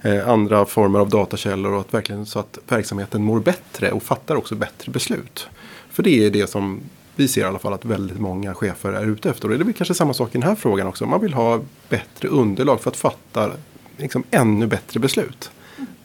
eh, 0.01 0.29
andra 0.29 0.65
former 0.65 0.99
av 0.99 1.09
datakällor 1.09 1.71
och 1.73 1.81
att 1.81 1.93
verkligen 1.93 2.25
så 2.25 2.39
att 2.39 2.59
verksamheten 2.67 3.23
mår 3.23 3.39
bättre 3.39 3.91
och 3.91 4.03
fattar 4.03 4.35
också 4.35 4.55
bättre 4.55 4.91
beslut. 4.91 5.47
För 5.89 6.03
det 6.03 6.25
är 6.25 6.29
det 6.29 6.47
som 6.47 6.81
vi 7.19 7.27
ser 7.27 7.41
i 7.41 7.43
alla 7.43 7.59
fall 7.59 7.73
att 7.73 7.85
väldigt 7.85 8.19
många 8.19 8.53
chefer 8.53 8.93
är 8.93 9.05
ute 9.05 9.29
efter. 9.29 9.51
Och 9.51 9.59
det 9.59 9.69
är 9.69 9.73
kanske 9.73 9.93
samma 9.93 10.13
sak 10.13 10.29
i 10.29 10.31
den 10.31 10.43
här 10.43 10.55
frågan 10.55 10.87
också. 10.87 11.05
Man 11.05 11.21
vill 11.21 11.33
ha 11.33 11.61
bättre 11.89 12.27
underlag 12.27 12.81
för 12.81 12.89
att 12.89 12.97
fatta 12.97 13.51
liksom, 13.97 14.23
ännu 14.31 14.67
bättre 14.67 14.99
beslut. 14.99 15.51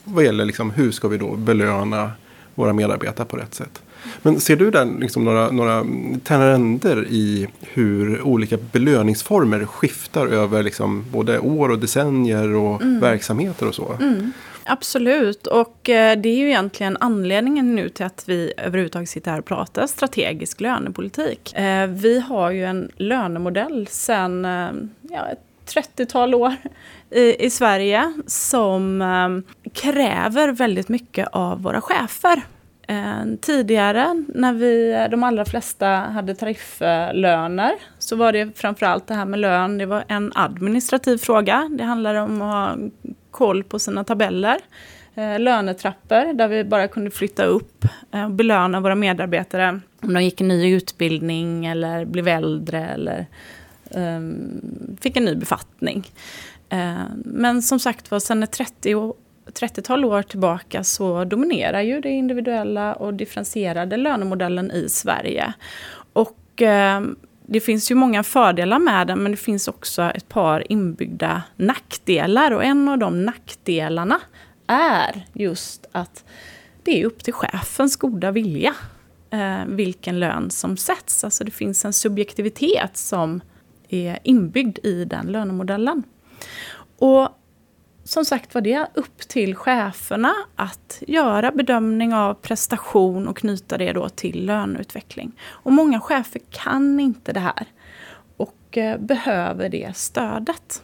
Vad 0.05 0.25
gäller 0.25 0.45
liksom, 0.45 0.71
hur 0.71 0.91
ska 0.91 1.09
vi 1.09 1.19
då 1.19 1.37
belöna 1.37 2.11
våra 2.55 2.73
medarbetare 2.73 3.27
på 3.27 3.37
rätt 3.37 3.55
sätt. 3.55 3.83
Men 4.23 4.41
ser 4.41 4.57
du 4.57 4.71
där 4.71 4.89
liksom 5.01 5.25
några, 5.25 5.51
några 5.51 5.87
trender 6.25 7.07
i 7.09 7.49
hur 7.61 8.23
olika 8.23 8.57
belöningsformer 8.73 9.65
skiftar 9.65 10.27
över 10.27 10.63
liksom 10.63 11.05
både 11.13 11.39
år 11.39 11.69
och 11.69 11.79
decennier 11.79 12.55
och 12.55 12.83
mm. 12.83 13.01
verksamheter 13.01 13.69
och 13.69 13.75
så? 13.75 13.97
Mm. 14.01 14.33
Absolut, 14.65 15.47
och 15.47 15.89
eh, 15.89 16.19
det 16.19 16.29
är 16.29 16.37
ju 16.37 16.49
egentligen 16.49 16.97
anledningen 17.01 17.75
nu 17.75 17.89
till 17.89 18.07
att 18.07 18.25
vi 18.27 18.53
överhuvudtaget 18.57 19.09
sitter 19.09 19.31
här 19.31 19.39
och 19.39 19.45
pratar 19.45 19.87
strategisk 19.87 20.61
lönepolitik. 20.61 21.55
Eh, 21.55 21.87
vi 21.87 22.21
har 22.21 22.51
ju 22.51 22.65
en 22.65 22.91
lönemodell 22.97 23.87
sedan 23.87 24.45
eh, 24.45 24.71
ja, 25.03 25.29
ett 25.29 25.39
30-tal 25.67 26.35
år 26.35 26.57
i, 27.11 27.47
i 27.47 27.51
Sverige 27.51 28.13
som 28.27 29.43
kräver 29.75 30.53
väldigt 30.53 30.89
mycket 30.89 31.29
av 31.33 31.63
våra 31.63 31.81
chefer. 31.81 32.43
Eh, 32.89 33.25
tidigare 33.41 34.25
när 34.29 34.53
vi, 34.53 35.07
de 35.11 35.23
allra 35.23 35.45
flesta 35.45 35.87
hade 35.89 36.35
tarifflöner 36.35 37.73
så 37.99 38.17
var 38.17 38.33
det 38.33 38.59
framförallt 38.59 39.07
det 39.07 39.15
här 39.15 39.25
med 39.25 39.41
lön, 39.41 39.79
det 39.79 39.87
var 39.87 40.05
en 40.09 40.33
administrativ 40.35 41.19
fråga. 41.19 41.71
Det 41.73 41.85
handlade 41.85 42.21
om 42.21 42.43
att 42.43 42.53
ha 42.53 42.77
koll 43.31 43.65
på 43.65 43.79
sina 43.79 44.05
tabeller. 44.05 44.59
Eh, 45.15 45.41
lönetrappor 45.41 46.35
där 46.35 46.49
vi 46.49 46.65
bara 46.65 46.89
kunde 46.89 47.11
flytta 47.11 47.45
upp 47.45 47.85
eh, 48.13 48.25
och 48.25 48.31
belöna 48.31 48.81
våra 48.81 48.95
medarbetare 48.95 49.81
om 50.03 50.15
de 50.15 50.25
gick 50.25 50.41
en 50.41 50.49
ny 50.49 50.75
utbildning 50.75 51.67
eller 51.67 52.05
blev 52.05 52.29
äldre 52.29 52.87
eller 52.87 53.27
eh, 53.91 54.21
fick 55.01 55.17
en 55.17 55.25
ny 55.25 55.35
befattning. 55.35 56.07
Eh, 56.69 57.05
men 57.25 57.63
som 57.63 57.79
sagt 57.79 58.11
var, 58.11 58.21
sen 58.21 58.47
30 58.47 59.15
30-tal 59.47 60.05
år 60.05 60.23
tillbaka 60.23 60.85
så 60.85 61.25
dominerar 61.25 61.81
ju 61.81 62.01
det 62.01 62.11
individuella 62.11 62.95
och 62.95 63.15
differentierade 63.15 63.97
lönemodellen 63.97 64.71
i 64.71 64.89
Sverige. 64.89 65.53
Och 66.13 66.63
eh, 66.63 67.01
det 67.47 67.61
finns 67.61 67.91
ju 67.91 67.95
många 67.95 68.23
fördelar 68.23 68.79
med 68.79 69.07
den, 69.07 69.23
men 69.23 69.33
det 69.33 69.39
finns 69.39 69.69
också 69.69 70.03
ett 70.03 70.29
par 70.29 70.73
inbyggda 70.73 71.43
nackdelar. 71.57 72.51
Och 72.51 72.65
en 72.65 72.89
av 72.89 72.99
de 72.99 73.25
nackdelarna 73.25 74.21
är 74.67 75.27
just 75.33 75.87
att 75.93 76.25
det 76.83 77.01
är 77.01 77.07
upp 77.07 77.25
till 77.25 77.33
chefens 77.33 77.97
goda 77.97 78.31
vilja 78.31 78.75
eh, 79.31 79.65
vilken 79.67 80.21
lön 80.21 80.51
som 80.51 80.77
sätts. 80.77 81.25
Alltså 81.25 81.45
det 81.45 81.51
finns 81.51 81.85
en 81.85 81.93
subjektivitet 81.93 82.97
som 82.97 83.41
är 83.89 84.19
inbyggd 84.23 84.79
i 84.83 85.05
den 85.05 85.27
lönemodellen. 85.27 86.03
Och 86.99 87.29
som 88.05 88.25
sagt 88.25 88.55
var 88.55 88.63
det 88.63 88.87
upp 88.95 89.19
till 89.19 89.55
cheferna 89.55 90.35
att 90.57 91.03
göra 91.07 91.51
bedömning 91.51 92.15
av 92.15 92.35
prestation 92.35 93.29
och 93.29 93.37
knyta 93.37 93.79
det 93.79 93.93
då 93.93 94.09
till 94.09 94.47
löneutveckling. 94.47 95.33
Och 95.49 95.73
många 95.73 96.01
chefer 96.01 96.41
kan 96.51 97.01
inte 97.01 97.33
det 97.33 97.41
här 97.41 97.67
och 98.37 98.79
eh, 98.79 98.99
behöver 98.99 99.69
det 99.69 99.97
stödet. 99.97 100.83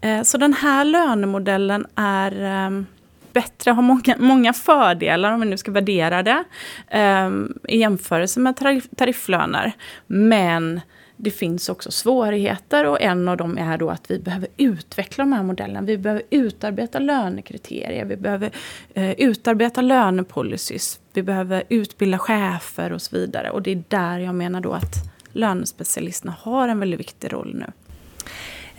Eh, 0.00 0.22
så 0.22 0.38
den 0.38 0.52
här 0.52 0.84
lönemodellen 0.84 1.86
är 1.94 2.42
ehm, 2.42 2.86
bättre, 3.32 3.70
har 3.70 3.82
många, 3.82 4.16
många 4.18 4.52
fördelar 4.52 5.32
om 5.32 5.40
vi 5.40 5.46
nu 5.46 5.56
ska 5.56 5.70
värdera 5.70 6.22
det 6.22 6.44
ehm, 6.88 7.58
i 7.68 7.78
jämförelse 7.78 8.40
med 8.40 8.56
tarifflöner. 8.96 9.72
Men 10.06 10.80
det 11.22 11.30
finns 11.30 11.68
också 11.68 11.90
svårigheter 11.90 12.86
och 12.86 13.02
en 13.02 13.28
av 13.28 13.36
dem 13.36 13.58
är 13.58 13.78
då 13.78 13.90
att 13.90 14.10
vi 14.10 14.18
behöver 14.18 14.48
utveckla 14.56 15.24
de 15.24 15.32
här 15.32 15.42
modellerna. 15.42 15.80
Vi 15.80 15.98
behöver 15.98 16.22
utarbeta 16.30 16.98
lönekriterier, 16.98 18.04
vi 18.04 18.16
behöver 18.16 18.50
eh, 18.94 19.10
utarbeta 19.10 19.80
lönepolicys, 19.80 21.00
vi 21.12 21.22
behöver 21.22 21.62
utbilda 21.68 22.18
chefer 22.18 22.92
och 22.92 23.02
så 23.02 23.16
vidare. 23.16 23.50
Och 23.50 23.62
det 23.62 23.70
är 23.70 23.82
där 23.88 24.18
jag 24.18 24.34
menar 24.34 24.60
då 24.60 24.72
att 24.72 24.94
lönespecialisterna 25.32 26.34
har 26.40 26.68
en 26.68 26.80
väldigt 26.80 27.00
viktig 27.00 27.32
roll 27.32 27.54
nu. 27.54 27.72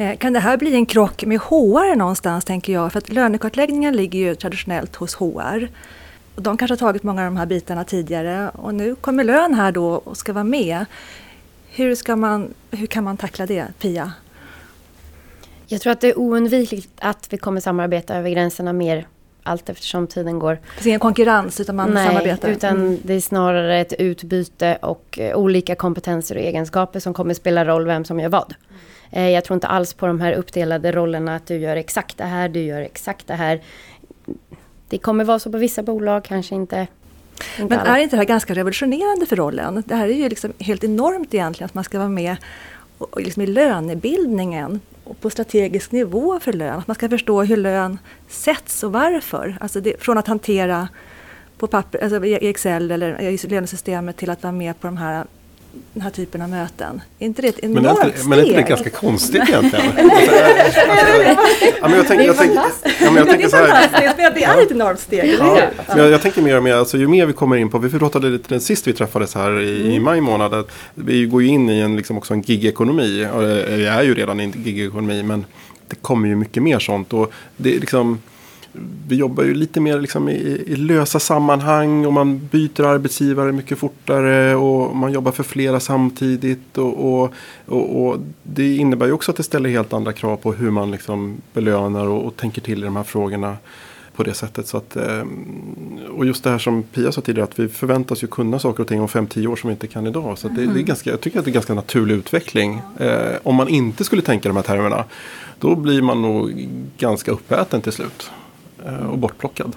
Eh, 0.05 0.17
kan 0.17 0.33
det 0.33 0.39
här 0.39 0.57
bli 0.57 0.75
en 0.75 0.85
krock 0.85 1.25
med 1.25 1.39
HR 1.39 1.95
någonstans, 1.95 2.45
tänker 2.45 2.73
jag? 2.73 2.91
För 2.91 2.97
att 2.97 3.09
lönekartläggningen 3.09 3.95
ligger 3.95 4.19
ju 4.19 4.35
traditionellt 4.35 4.95
hos 4.95 5.15
HR. 5.15 5.67
De 6.35 6.57
kanske 6.57 6.73
har 6.73 6.77
tagit 6.77 7.03
många 7.03 7.21
av 7.21 7.25
de 7.25 7.37
här 7.37 7.45
bitarna 7.45 7.83
tidigare 7.83 8.49
och 8.49 8.73
nu 8.73 8.95
kommer 8.95 9.23
lön 9.23 9.53
här 9.53 9.71
då 9.71 9.87
och 9.87 10.17
ska 10.17 10.33
vara 10.33 10.43
med. 10.43 10.85
Hur, 11.75 11.95
ska 11.95 12.15
man, 12.15 12.53
hur 12.71 12.87
kan 12.87 13.03
man 13.03 13.17
tackla 13.17 13.45
det, 13.45 13.67
Pia? 13.79 14.13
Jag 15.67 15.81
tror 15.81 15.93
att 15.93 16.01
det 16.01 16.07
är 16.07 16.19
oundvikligt 16.19 16.89
att 16.97 17.33
vi 17.33 17.37
kommer 17.37 17.61
samarbeta 17.61 18.15
över 18.15 18.29
gränserna 18.29 18.73
mer 18.73 19.07
allt 19.43 19.69
eftersom 19.69 20.07
tiden 20.07 20.39
går. 20.39 20.59
Det 20.77 20.83
är 20.83 20.87
ingen 20.87 20.99
konkurrens 20.99 21.59
utan 21.59 21.75
man 21.75 21.89
Nej, 21.89 22.07
samarbetar? 22.07 22.49
utan 22.49 22.77
mm. 22.77 22.97
det 23.03 23.13
är 23.13 23.21
snarare 23.21 23.79
ett 23.79 23.93
utbyte 23.93 24.77
och 24.81 25.19
eh, 25.19 25.37
olika 25.37 25.75
kompetenser 25.75 26.35
och 26.35 26.41
egenskaper 26.41 26.99
som 26.99 27.13
kommer 27.13 27.33
spela 27.33 27.65
roll 27.65 27.85
vem 27.85 28.05
som 28.05 28.19
gör 28.19 28.29
vad. 28.29 28.53
Mm. 29.11 29.31
jag 29.31 29.43
tror 29.43 29.55
inte 29.55 29.67
alls 29.67 29.93
på 29.93 30.07
de 30.07 30.21
här 30.21 30.33
uppdelade 30.33 30.91
rollerna 30.91 31.35
att 31.35 31.47
du 31.47 31.55
gör 31.55 31.75
exakt 31.75 32.17
det 32.17 32.23
här, 32.23 32.49
du 32.49 32.61
gör 32.61 32.81
exakt 32.81 33.27
det 33.27 33.35
här. 33.35 33.61
Det 34.89 34.97
kommer 34.97 35.23
vara 35.23 35.39
så 35.39 35.51
på 35.51 35.57
vissa 35.57 35.83
bolag, 35.83 36.23
kanske 36.23 36.55
inte 36.55 36.87
men 37.57 37.71
är 37.71 37.97
inte 37.97 38.15
det 38.15 38.19
här 38.19 38.25
ganska 38.25 38.53
revolutionerande 38.53 39.25
för 39.25 39.35
rollen? 39.35 39.83
Det 39.85 39.95
här 39.95 40.07
är 40.07 40.13
ju 40.13 40.29
liksom 40.29 40.53
helt 40.59 40.83
enormt 40.83 41.33
egentligen 41.33 41.65
att 41.65 41.73
man 41.73 41.83
ska 41.83 41.97
vara 41.97 42.09
med 42.09 42.35
och 42.97 43.21
liksom 43.21 43.41
i 43.41 43.47
lönebildningen 43.47 44.79
och 45.03 45.21
på 45.21 45.29
strategisk 45.29 45.91
nivå 45.91 46.39
för 46.39 46.53
lön. 46.53 46.79
Att 46.79 46.87
man 46.87 46.95
ska 46.95 47.09
förstå 47.09 47.43
hur 47.43 47.57
lön 47.57 47.99
sätts 48.27 48.83
och 48.83 48.91
varför. 48.91 49.57
Alltså 49.59 49.81
det, 49.81 50.03
från 50.03 50.17
att 50.17 50.27
hantera 50.27 50.87
på 51.57 51.67
papper, 51.67 52.03
alltså 52.03 52.25
i 52.25 52.49
Excel 52.49 52.91
eller 52.91 53.21
i 53.21 53.37
lönesystemet 53.37 54.17
till 54.17 54.29
att 54.29 54.43
vara 54.43 54.53
med 54.53 54.79
på 54.79 54.87
de 54.87 54.97
här 54.97 55.25
den 55.93 56.03
här 56.03 56.09
typen 56.09 56.41
av 56.41 56.49
möten. 56.49 57.01
Är 57.19 57.25
inte 57.25 57.41
det 57.41 57.47
ett 57.47 57.59
enormt 57.59 57.83
men 57.83 57.85
är 57.85 58.05
inte, 58.05 58.17
steg? 58.17 58.29
Men 58.29 58.39
är 58.39 58.43
inte 58.43 58.55
det 58.55 58.69
ganska 58.69 58.89
konstigt 58.89 59.41
egentligen? 59.49 59.85
ja, 61.81 61.87
men 61.87 61.97
jag 61.97 62.07
tänker, 62.07 62.25
jag 62.25 62.37
tänker, 62.37 62.61
ja, 63.01 63.11
men 63.11 63.15
jag 63.15 63.29
tänker 63.29 63.47
så 63.47 63.55
här. 63.55 63.89
Det 64.35 64.43
är 64.43 64.61
ett 64.61 64.71
enormt 64.71 64.99
steg, 64.99 65.35
Ja, 65.39 65.69
men 65.87 65.97
jag, 65.97 66.11
jag 66.11 66.21
tänker 66.21 66.41
mer 66.41 66.57
och 66.57 66.63
mer, 66.63 66.75
alltså, 66.75 66.97
ju 66.97 67.07
mer 67.07 67.25
vi 67.25 67.33
kommer 67.33 67.55
in 67.55 67.69
på, 67.69 67.77
vi 67.77 67.99
pratade 67.99 68.29
lite 68.29 68.49
den 68.49 68.61
sist 68.61 68.87
vi 68.87 68.93
träffades 68.93 69.35
här 69.35 69.59
i, 69.59 69.95
i 69.95 69.99
maj 69.99 70.21
månad, 70.21 70.53
att 70.53 70.71
vi 70.95 71.25
går 71.25 71.41
ju 71.41 71.47
in 71.47 71.69
i 71.69 71.79
en, 71.79 71.95
liksom 71.97 72.17
också 72.17 72.33
en 72.33 72.41
gigekonomi, 72.41 73.27
och 73.33 73.43
eh, 73.43 73.77
vi 73.77 73.85
är 73.85 74.03
ju 74.03 74.15
redan 74.15 74.39
i 74.39 74.43
en 74.43 74.53
gigekonomi, 74.63 75.23
men 75.23 75.45
det 75.87 75.95
kommer 75.95 76.27
ju 76.27 76.35
mycket 76.35 76.63
mer 76.63 76.79
sånt. 76.79 77.13
Och 77.13 77.31
det 77.57 77.75
är 77.75 77.79
liksom, 77.79 78.21
vi 79.07 79.15
jobbar 79.15 79.43
ju 79.43 79.53
lite 79.53 79.79
mer 79.79 79.99
liksom 79.99 80.29
i, 80.29 80.63
i 80.67 80.75
lösa 80.75 81.19
sammanhang 81.19 82.05
och 82.05 82.13
man 82.13 82.47
byter 82.51 82.81
arbetsgivare 82.81 83.51
mycket 83.51 83.77
fortare 83.77 84.55
och 84.55 84.95
man 84.95 85.11
jobbar 85.11 85.31
för 85.31 85.43
flera 85.43 85.79
samtidigt. 85.79 86.77
Och, 86.77 87.23
och, 87.23 87.33
och, 87.65 88.05
och 88.05 88.17
det 88.43 88.75
innebär 88.75 89.05
ju 89.05 89.11
också 89.11 89.31
att 89.31 89.37
det 89.37 89.43
ställer 89.43 89.69
helt 89.69 89.93
andra 89.93 90.13
krav 90.13 90.37
på 90.37 90.53
hur 90.53 90.71
man 90.71 90.91
liksom 90.91 91.41
belönar 91.53 92.07
och, 92.07 92.35
tänker 92.35 92.61
till 92.61 92.79
i 92.79 92.85
de 92.85 92.95
här 92.95 93.03
frågorna 93.03 93.57
på 94.15 94.23
det 94.23 94.33
sättet. 94.33 94.67
Så 94.67 94.77
att, 94.77 94.95
eh, 94.95 95.23
och 96.09 96.25
just 96.25 96.43
det 96.43 96.49
här 96.49 96.57
som 96.57 96.83
Pia 96.83 97.11
sa 97.11 97.21
tidigare 97.21 97.47
att 97.49 97.59
vi 97.59 97.67
förväntas 97.67 98.23
ju 98.23 98.27
kunna 98.27 98.59
saker 98.59 98.83
och 98.83 98.87
ting 98.89 99.01
om 99.01 99.07
5-10 99.07 99.47
år 99.47 99.55
som 99.55 99.67
vi 99.67 99.71
inte 99.71 99.87
kan 99.87 100.07
idag. 100.07 100.37
Så 100.37 100.47
det, 100.47 100.65
det 100.65 100.79
är 100.79 100.83
ganska, 100.83 101.09
jag 101.09 101.21
tycker 101.21 101.39
att 101.39 101.45
det 101.45 101.51
är 101.51 101.53
ganska 101.53 101.73
naturlig 101.73 102.15
utveckling. 102.15 102.81
Eh, 102.99 103.35
om 103.43 103.55
man 103.55 103.67
inte 103.69 104.03
skulle 104.03 104.21
tänka 104.21 104.49
de 104.49 104.55
här 104.55 104.63
termerna 104.63 105.05
då 105.59 105.75
blir 105.75 106.01
man 106.01 106.21
nog 106.21 106.67
ganska 106.97 107.31
uppäten 107.31 107.81
till 107.81 107.91
slut. 107.91 108.31
Eh, 108.85 109.05
och 109.05 109.17
bortplockad. 109.17 109.75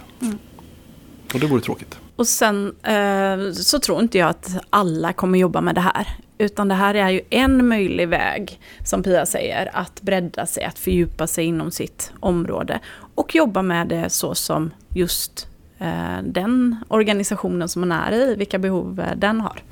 Och 1.35 1.41
det 1.41 1.47
vore 1.47 1.61
tråkigt. 1.61 1.99
Och 2.17 2.27
sen 2.27 2.75
eh, 2.83 3.53
så 3.53 3.79
tror 3.79 4.01
inte 4.01 4.19
jag 4.19 4.29
att 4.29 4.57
alla 4.71 5.13
kommer 5.13 5.39
jobba 5.39 5.61
med 5.61 5.75
det 5.75 5.81
här. 5.81 6.07
Utan 6.39 6.69
det 6.69 6.75
här 6.75 6.95
är 6.95 7.11
ju 7.11 7.21
en 7.31 7.69
möjlig 7.69 8.09
väg, 8.09 8.61
som 8.85 9.03
Pia 9.03 9.27
säger, 9.27 9.71
att 9.73 10.03
bredda 10.03 10.47
sig, 10.47 10.65
att 10.65 10.79
fördjupa 10.79 11.27
sig 11.27 11.45
inom 11.45 11.71
sitt 11.71 12.13
område. 12.21 12.81
Och 13.15 13.35
jobba 13.35 13.63
med 13.63 13.89
det 13.89 14.11
så 14.11 14.35
som 14.35 14.71
just 14.89 15.49
eh, 15.79 16.23
den 16.25 16.77
organisationen 16.89 17.69
som 17.69 17.81
man 17.81 17.93
är 17.93 18.13
i, 18.13 18.35
vilka 18.35 18.59
behov 18.59 19.01
eh, 19.01 19.17
den 19.17 19.41
har. 19.41 19.63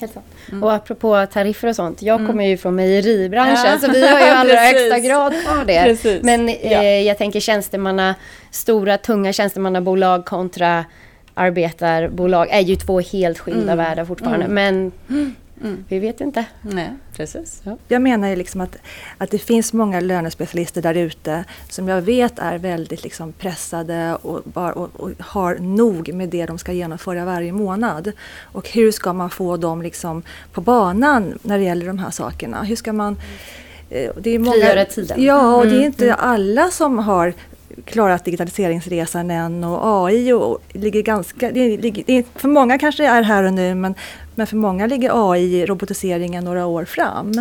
Helt 0.00 0.12
sant. 0.12 0.26
Mm. 0.48 0.62
Och 0.62 0.72
apropå 0.72 1.26
tariffer 1.32 1.68
och 1.68 1.76
sånt. 1.76 2.02
Jag 2.02 2.14
Mm. 2.14 2.26
kommer 2.26 2.44
ju 2.44 2.56
från 2.56 2.74
mejeribranschen 2.74 3.56
Ja. 3.72 3.78
så 3.78 3.90
vi 3.92 4.08
har 4.08 4.20
ju 4.20 4.26
allra 4.32 4.56
högsta 4.56 4.98
grad 4.98 5.32
kvar 5.44 5.64
det. 5.66 5.82
Precis. 5.84 6.22
Men 6.22 6.48
eh, 6.48 6.72
Ja. 6.72 6.82
jag 6.82 7.18
tänker 7.18 7.40
tjänstemanna, 7.40 8.14
stora 8.50 8.98
tunga 8.98 9.32
tjänstemannabolag 9.32 10.24
kontra 10.24 10.84
arbetarbolag 11.34 12.48
är 12.50 12.60
ju 12.60 12.76
två 12.76 13.00
helt 13.00 13.38
skilda 13.38 13.72
Mm. 13.72 13.76
världar 13.76 14.04
fortfarande. 14.04 14.44
Mm. 14.46 14.54
Men 15.08 15.32
Mm. 15.62 15.84
vi 15.88 15.98
vet 15.98 16.20
inte. 16.20 16.44
Nej, 16.62 16.90
precis. 17.16 17.60
Ja. 17.64 17.76
Jag 17.88 18.02
menar 18.02 18.28
ju 18.28 18.36
liksom 18.36 18.60
att, 18.60 18.76
att 19.18 19.30
det 19.30 19.38
finns 19.38 19.72
många 19.72 20.00
lönespecialister 20.00 20.82
där 20.82 20.94
ute 20.94 21.44
som 21.68 21.88
jag 21.88 22.02
vet 22.02 22.38
är 22.38 22.58
väldigt 22.58 23.02
liksom 23.02 23.32
pressade 23.32 24.14
och, 24.22 24.42
bara, 24.44 24.72
och, 24.72 24.90
och 25.00 25.10
har 25.18 25.54
nog 25.54 26.14
med 26.14 26.28
det 26.28 26.46
de 26.46 26.58
ska 26.58 26.72
genomföra 26.72 27.24
varje 27.24 27.52
månad. 27.52 28.12
Och 28.42 28.68
hur 28.68 28.92
ska 28.92 29.12
man 29.12 29.30
få 29.30 29.56
dem 29.56 29.82
liksom 29.82 30.22
på 30.52 30.60
banan 30.60 31.38
när 31.42 31.58
det 31.58 31.64
gäller 31.64 31.86
de 31.86 31.98
här 31.98 32.10
sakerna? 32.10 32.62
Hur 32.62 32.76
ska 32.76 32.92
man... 32.92 33.16
eh, 33.90 34.10
Det 34.20 34.30
är 34.30 34.52
Frigöra 34.52 34.84
tiden. 34.84 35.22
Ja, 35.24 35.56
och 35.56 35.64
det 35.66 35.70
är 35.70 35.74
Mm, 35.74 35.86
inte 35.86 36.14
alla 36.14 36.70
som 36.70 36.98
har 36.98 37.32
klarat 37.84 38.24
digitaliseringsresan 38.24 39.30
än 39.30 39.64
och 39.64 40.06
AI 40.06 40.32
och 40.32 40.58
ligger 40.72 41.02
ganska... 41.02 41.50
Det 41.52 41.76
ligger, 41.76 42.04
det 42.06 42.26
för 42.34 42.48
många 42.48 42.78
kanske 42.78 43.02
det 43.02 43.08
är 43.08 43.22
här 43.22 43.42
och 43.44 43.52
nu 43.52 43.74
men, 43.74 43.94
men 44.38 44.46
för 44.46 44.56
många 44.56 44.86
ligger 44.86 45.30
AI, 45.32 45.66
robotiseringen, 45.66 46.44
några 46.44 46.66
år 46.66 46.84
fram. 46.84 47.32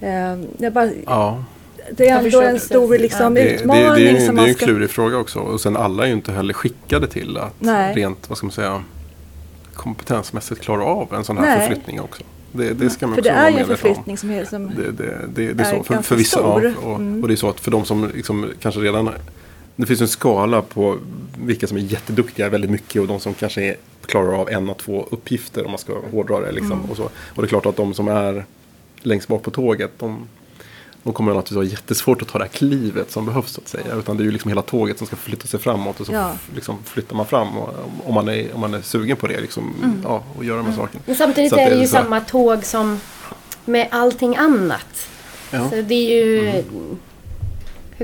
Eh, 0.00 0.38
Jag 0.58 0.72
bara, 0.72 0.90
Ja. 1.06 1.44
det 1.90 2.08
är 2.08 2.18
ändå 2.24 2.40
en 2.40 2.60
stor 2.60 2.98
liksom, 2.98 3.34
Det, 3.34 3.40
det, 3.42 3.48
det, 3.48 3.54
utmaning 3.54 4.06
är, 4.16 4.26
som 4.26 4.36
det 4.36 4.42
är 4.42 4.48
en 4.48 4.54
ska... 4.54 4.64
klurig 4.66 4.90
fråga 4.90 5.16
också. 5.18 5.38
Och 5.38 5.60
sen 5.60 5.76
alla 5.76 6.02
är 6.02 6.06
ju 6.06 6.12
inte 6.12 6.32
heller 6.32 6.54
skickade 6.54 7.06
till 7.06 7.36
att 7.36 7.54
Nej. 7.58 7.94
rent, 7.94 8.28
vad 8.28 8.38
ska 8.38 8.46
man 8.46 8.52
säga, 8.52 8.82
kompetensmässigt 9.74 10.60
klara 10.60 10.84
av 10.84 11.14
en 11.14 11.24
sån 11.24 11.38
här 11.38 11.44
Nej. 11.58 11.68
förflyttning 11.68 12.00
också. 12.00 12.22
Det, 12.52 12.72
det 12.72 12.90
ska 12.90 13.06
man 13.06 13.14
För 13.14 13.20
också 13.22 13.32
det 13.32 13.36
är 13.38 13.50
ju 13.50 13.56
en 13.56 13.62
om. 13.62 13.68
förflyttning 13.68 14.18
som 14.18 14.30
är... 14.30 14.44
Som, 14.44 14.66
Det, 14.66 14.72
det, 14.92 15.14
det, 15.34 15.52
det 15.52 15.62
är 15.62 15.66
är 15.72 15.76
så. 15.78 15.84
För, 15.84 16.02
för 16.02 16.16
vissa, 16.16 16.40
ja, 16.40 16.58
stor. 16.60 16.74
och, 16.84 16.96
Mm. 16.96 17.22
och 17.22 17.28
det 17.28 17.34
är 17.34 17.36
så 17.36 17.48
att 17.48 17.60
för 17.60 17.70
de 17.70 17.84
som 17.84 18.10
liksom 18.14 18.46
kanske 18.60 18.80
redan 18.80 19.08
det 19.80 19.86
finns 19.86 20.00
en 20.00 20.08
skala 20.08 20.62
på 20.62 20.98
vilka 21.38 21.66
som 21.66 21.76
är 21.76 21.80
jätteduktiga 21.80 22.48
väldigt 22.48 22.70
mycket 22.70 23.02
och 23.02 23.08
de 23.08 23.20
som 23.20 23.34
kanske 23.34 23.62
är, 23.62 23.76
klarar 24.06 24.32
av 24.40 24.48
en 24.50 24.68
och 24.70 24.78
två 24.78 25.08
uppgifter 25.10 25.64
om 25.64 25.70
man 25.70 25.78
ska 25.78 25.92
hårdra 26.12 26.40
det. 26.40 26.52
Liksom, 26.52 26.72
Mm. 26.72 26.90
och, 26.90 26.96
så. 26.96 27.02
och 27.04 27.42
det 27.42 27.44
är 27.44 27.48
klart 27.48 27.66
att 27.66 27.76
de 27.76 27.94
som 27.94 28.08
är 28.08 28.44
längst 29.00 29.28
bak 29.28 29.42
på 29.42 29.50
tåget 29.50 29.90
de, 29.98 30.28
de 31.02 31.12
kommer 31.12 31.34
naturligtvis 31.34 31.56
ha 31.56 31.78
jättesvårt 31.80 32.22
att 32.22 32.28
ta 32.28 32.38
det 32.38 32.44
här 32.44 32.50
klivet 32.52 33.10
som 33.10 33.26
behövs 33.26 33.52
så 33.52 33.60
att 33.60 33.68
säga. 33.68 33.94
Utan 33.98 34.16
det 34.16 34.22
är 34.22 34.24
ju 34.24 34.30
liksom 34.30 34.48
hela 34.48 34.62
tåget 34.62 34.98
som 34.98 35.06
ska 35.06 35.16
flytta 35.16 35.46
sig 35.46 35.60
framåt 35.60 36.00
och 36.00 36.06
så 36.06 36.12
Ja. 36.12 36.32
liksom 36.54 36.78
flyttar 36.84 37.16
man 37.16 37.26
fram 37.26 37.58
och, 37.58 37.74
om, 38.04 38.14
man 38.14 38.28
är, 38.28 38.54
om 38.54 38.60
man 38.60 38.74
är 38.74 38.82
sugen 38.82 39.16
på 39.16 39.26
det 39.26 39.40
liksom, 39.40 39.74
ja, 40.04 40.22
och 40.36 40.44
göra 40.44 40.56
de 40.56 40.66
här 40.66 40.76
sakerna. 40.76 41.02
Men 41.06 41.16
samtidigt 41.16 41.50
Så 41.50 41.58
är 41.58 41.70
det 41.70 41.76
ju 41.76 41.86
så- 41.86 41.92
samma 41.92 42.20
tåg 42.20 42.64
som 42.64 43.00
med 43.64 43.88
allting 43.90 44.36
annat. 44.36 45.08
Ja. 45.50 45.70
Så 45.70 45.76
det 45.76 45.94
är 45.94 46.24
ju... 46.24 46.40
Hur 46.50 46.62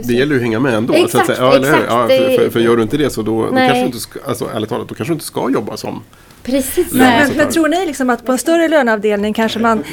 Det 0.05 0.13
gäller 0.13 0.33
ju 0.33 0.37
att 0.37 0.43
hänga 0.43 0.61
med 0.61 0.75
ändå. 0.75 0.95
Exakt, 0.95 1.13
så 1.13 1.21
att 1.21 1.27
säga. 1.27 1.39
Ja, 1.41 1.59
exakt. 1.59 1.85
Ja, 1.89 2.09
för, 2.09 2.37
för, 2.37 2.51
för 2.51 2.61
gör 2.61 2.77
du 2.77 2.83
inte 2.83 2.97
det 2.97 3.11
så 3.11 3.23
då, 3.23 3.43
då 3.47 3.57
kanske 3.57 3.81
du 3.81 3.87
inte 3.87 3.99
ska, 3.99 4.21
alltså, 4.27 4.51
ärligt 4.55 4.69
talat, 4.69 4.89
då 4.89 4.95
kanske 4.95 5.13
du 5.13 5.15
inte 5.15 5.25
ska 5.25 5.51
jobba 5.51 5.77
som 5.77 6.03
Precis. 6.47 6.93
Nej. 6.93 7.27
men, 7.29 7.37
men 7.37 7.53
tror 7.53 7.69
ni 7.69 7.87
liksom 7.87 8.11
att 8.11 8.27
på 8.27 8.33
en 8.33 8.39
större 8.39 8.69
löneavdelning 8.69 9.35
kanske 9.35 9.59
man, 9.59 9.85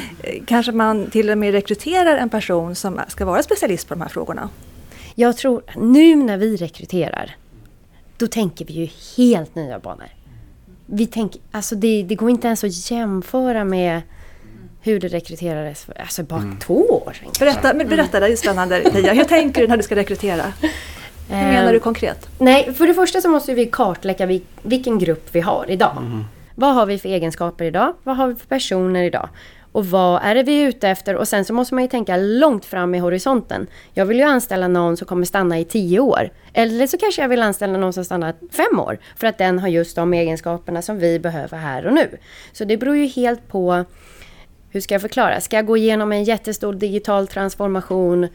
kanske 0.46 0.72
man 0.72 1.10
till 1.10 1.30
och 1.30 1.38
med 1.38 1.52
rekryterar 1.52 2.16
en 2.16 2.28
person 2.28 2.74
som 2.74 3.00
ska 3.08 3.24
vara 3.24 3.42
specialist 3.42 3.88
på 3.88 3.94
de 3.94 4.00
här 4.00 4.08
frågorna? 4.08 4.48
Jag 5.14 5.36
tror, 5.36 5.62
nu 5.76 6.16
när 6.16 6.36
vi 6.36 6.56
rekryterar, 6.56 7.36
då 8.16 8.26
tänker 8.26 8.64
vi 8.64 8.72
ju 8.72 8.88
helt 9.16 9.54
nya 9.54 9.78
banor. 9.78 10.08
Vi 10.86 11.06
tänker, 11.06 11.40
alltså 11.50 11.74
det, 11.74 12.02
det 12.02 12.14
går 12.14 12.30
inte 12.30 12.46
ens 12.46 12.64
att 12.64 12.90
jämföra 12.90 13.64
med 13.64 14.02
hur 14.84 15.00
det 15.00 15.08
rekryterades 15.08 15.84
för 15.84 16.00
alltså 16.00 16.22
bara 16.22 16.40
Mm. 16.40 16.58
två 16.58 17.02
år 17.06 17.12
sedan. 17.12 17.28
Berätta, 17.40 17.74
men 17.74 17.88
berätta 17.88 18.20
det 18.20 18.26
är 18.26 18.36
spännande 18.36 18.80
Pia. 18.80 19.12
Hur 19.12 19.24
tänker 19.24 19.60
du 19.60 19.68
när 19.68 19.76
du 19.76 19.82
ska 19.82 19.96
rekrytera? 19.96 20.42
Hur 21.28 21.46
menar 21.52 21.72
du 21.72 21.80
konkret? 21.80 22.28
Nej, 22.38 22.74
för 22.74 22.86
det 22.86 22.94
första 22.94 23.20
så 23.20 23.28
måste 23.28 23.54
vi 23.54 23.66
kartlägga 23.66 24.26
vil- 24.26 24.42
vilken 24.62 24.98
grupp 24.98 25.28
vi 25.32 25.40
har 25.40 25.64
idag. 25.68 26.22
Vad 26.54 26.74
har 26.74 26.86
vi 26.86 26.98
för 26.98 27.08
egenskaper 27.08 27.64
idag? 27.64 27.94
Vad 28.02 28.16
har 28.16 28.26
vi 28.28 28.34
för 28.34 28.46
personer 28.46 29.02
idag? 29.02 29.28
Och 29.72 29.86
vad 29.86 30.20
är 30.24 30.34
det 30.34 30.42
vi 30.42 30.62
är 30.62 30.68
ute 30.68 30.88
efter? 30.88 31.16
Och 31.16 31.28
sen 31.28 31.44
så 31.44 31.52
måste 31.52 31.74
man 31.74 31.84
ju 31.84 31.88
tänka 31.90 32.16
långt 32.16 32.64
fram 32.64 32.94
i 32.94 32.98
horisonten. 32.98 33.66
Jag 33.94 34.06
vill 34.06 34.16
ju 34.18 34.22
anställa 34.24 34.68
någon 34.68 34.96
som 34.96 35.06
kommer 35.06 35.24
stanna 35.24 35.58
i 35.58 35.64
tio 35.64 36.00
år. 36.00 36.30
Eller 36.52 36.86
så 36.86 36.98
kanske 36.98 37.22
jag 37.22 37.28
vill 37.28 37.42
anställa 37.42 37.78
någon 37.78 37.92
som 37.92 38.04
stannar 38.04 38.34
fem 38.52 38.80
år. 38.80 38.98
För 39.16 39.26
att 39.26 39.38
den 39.38 39.58
har 39.58 39.68
just 39.68 39.96
de 39.96 40.14
egenskaperna 40.14 40.82
som 40.82 40.98
vi 40.98 41.18
behöver 41.18 41.58
här 41.58 41.86
och 41.86 41.92
nu. 41.92 42.08
Så 42.52 42.64
det 42.64 42.76
beror 42.76 42.96
ju 42.96 43.06
helt 43.06 43.48
på 43.48 43.84
hur 44.74 44.80
ska 44.80 44.94
jag 44.94 45.02
förklara? 45.02 45.40
Ska 45.40 45.56
jag 45.56 45.66
gå 45.66 45.76
igenom 45.76 46.12
en 46.12 46.24
jättestor 46.24 46.72
digital 46.72 47.26
transformation 47.26 48.28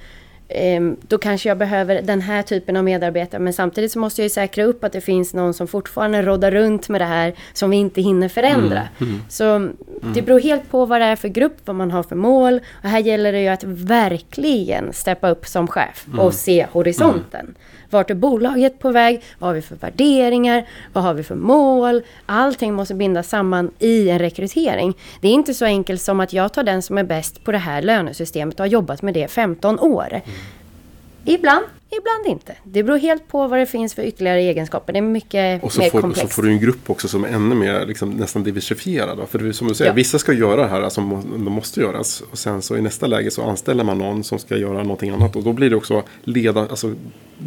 ehm, 0.48 0.98
då 1.02 1.18
kanske 1.18 1.50
jag 1.50 1.58
behöver 1.58 2.02
den 2.02 2.22
här 2.22 2.42
typen 2.42 2.78
av 2.78 2.84
medarbetare 2.84 3.42
men 3.42 3.54
samtidigt 3.54 3.92
så 3.92 4.00
måste 4.00 4.22
jag 4.22 4.26
ju 4.26 4.30
säkra 4.30 4.64
upp 4.64 4.84
att 4.84 4.92
det 4.92 5.02
finns 5.02 5.34
någon 5.34 5.54
som 5.54 5.68
fortfarande 5.68 6.22
roddar 6.22 6.52
runt 6.52 6.90
med 6.90 7.02
det 7.02 7.06
här 7.06 7.34
som 7.54 7.70
vi 7.70 7.78
inte 7.78 8.02
hinner 8.02 8.30
förändra. 8.30 8.88
Så 9.30 9.70
det 10.14 10.22
beror 10.22 10.40
helt 10.40 10.72
på 10.72 10.86
vad 10.86 11.02
det 11.02 11.06
är 11.06 11.16
för 11.16 11.28
grupp, 11.28 11.58
vad 11.66 11.76
man 11.76 11.92
har 11.92 12.04
för 12.04 12.16
mål. 12.16 12.60
Och 12.84 12.90
här 12.90 13.00
gäller 13.00 13.32
det 13.32 13.42
ju 13.42 13.48
att 13.48 13.64
verkligen 13.64 14.94
steppa 14.94 15.30
upp 15.30 15.48
som 15.48 15.68
chef 15.68 16.06
och 16.18 16.34
se 16.34 16.66
horisonten. 16.72 17.56
Vart 17.90 18.10
är 18.10 18.16
bolaget 18.16 18.80
på 18.80 18.92
väg? 18.92 19.22
Vad 19.40 19.48
har 19.48 19.56
vi 19.56 19.62
för 19.62 19.76
värderingar? 19.76 20.68
Vad 20.94 21.04
har 21.04 21.14
vi 21.14 21.24
för 21.24 21.36
mål? 21.36 22.02
Allting 22.26 22.74
måste 22.74 22.94
bindas 22.94 23.30
samman 23.30 23.72
i 23.80 24.10
en 24.10 24.20
rekrytering. 24.20 24.94
Det 25.22 25.28
är 25.28 25.32
inte 25.32 25.54
så 25.54 25.66
enkelt 25.66 26.02
som 26.02 26.20
att 26.20 26.34
jag 26.34 26.54
tar 26.54 26.64
den 26.64 26.82
som 26.82 26.98
är 26.98 27.04
bäst 27.04 27.44
på 27.44 27.52
det 27.52 27.58
här 27.58 27.82
lönesystemet 27.82 28.56
och 28.56 28.60
har 28.60 28.68
jobbat 28.68 29.02
med 29.02 29.14
det 29.14 29.24
i 29.24 29.28
15 29.28 29.80
år. 29.80 30.22
Ibland, 31.26 31.66
ibland 31.90 32.28
inte. 32.40 32.56
Det 32.64 32.84
beror 32.84 32.98
helt 32.98 33.28
på 33.28 33.48
vad 33.48 33.60
det 33.60 33.66
finns 33.66 33.94
för 33.94 34.02
ytterligare 34.04 34.40
egenskaper. 34.42 34.94
Det 34.94 35.00
är 35.00 35.04
mycket 35.04 35.64
Och 35.64 35.74
så 35.74 35.80
mer 35.82 35.90
får, 35.90 35.98
så 35.98 36.02
komplext. 36.02 36.34
får 36.34 36.44
du 36.44 36.50
en 36.50 36.60
grupp 36.60 36.90
också 36.90 37.08
som 37.08 37.24
är 37.24 37.28
ännu 37.30 37.56
mer 37.56 37.86
liksom, 37.86 38.10
nästan 38.12 38.44
diversifierad. 38.44 39.20
För 39.30 39.40
det 39.40 39.48
är 39.48 39.52
som 39.52 39.68
du 39.68 39.74
säger, 39.76 39.92
Ja. 39.92 39.96
vissa 39.96 40.20
ska 40.20 40.34
göra 40.34 40.62
det 40.62 40.68
här 40.68 40.90
som 40.90 41.04
må- 41.04 41.22
de 41.32 41.44
måste 41.54 41.80
göras. 41.82 42.24
Och 42.32 42.38
sen 42.38 42.62
så 42.62 42.78
i 42.78 42.82
nästa 42.82 43.08
läge 43.08 43.32
så 43.32 43.44
anställer 43.44 43.84
man 43.84 43.98
någon 43.98 44.24
som 44.24 44.40
ska 44.40 44.58
göra 44.58 44.84
någonting 44.84 45.10
annat. 45.10 45.36
Och 45.36 45.44
då 45.44 45.54
blir 45.54 45.70
det 45.70 45.76
också 45.76 46.04
leda, 46.24 46.62
alltså, 46.62 46.94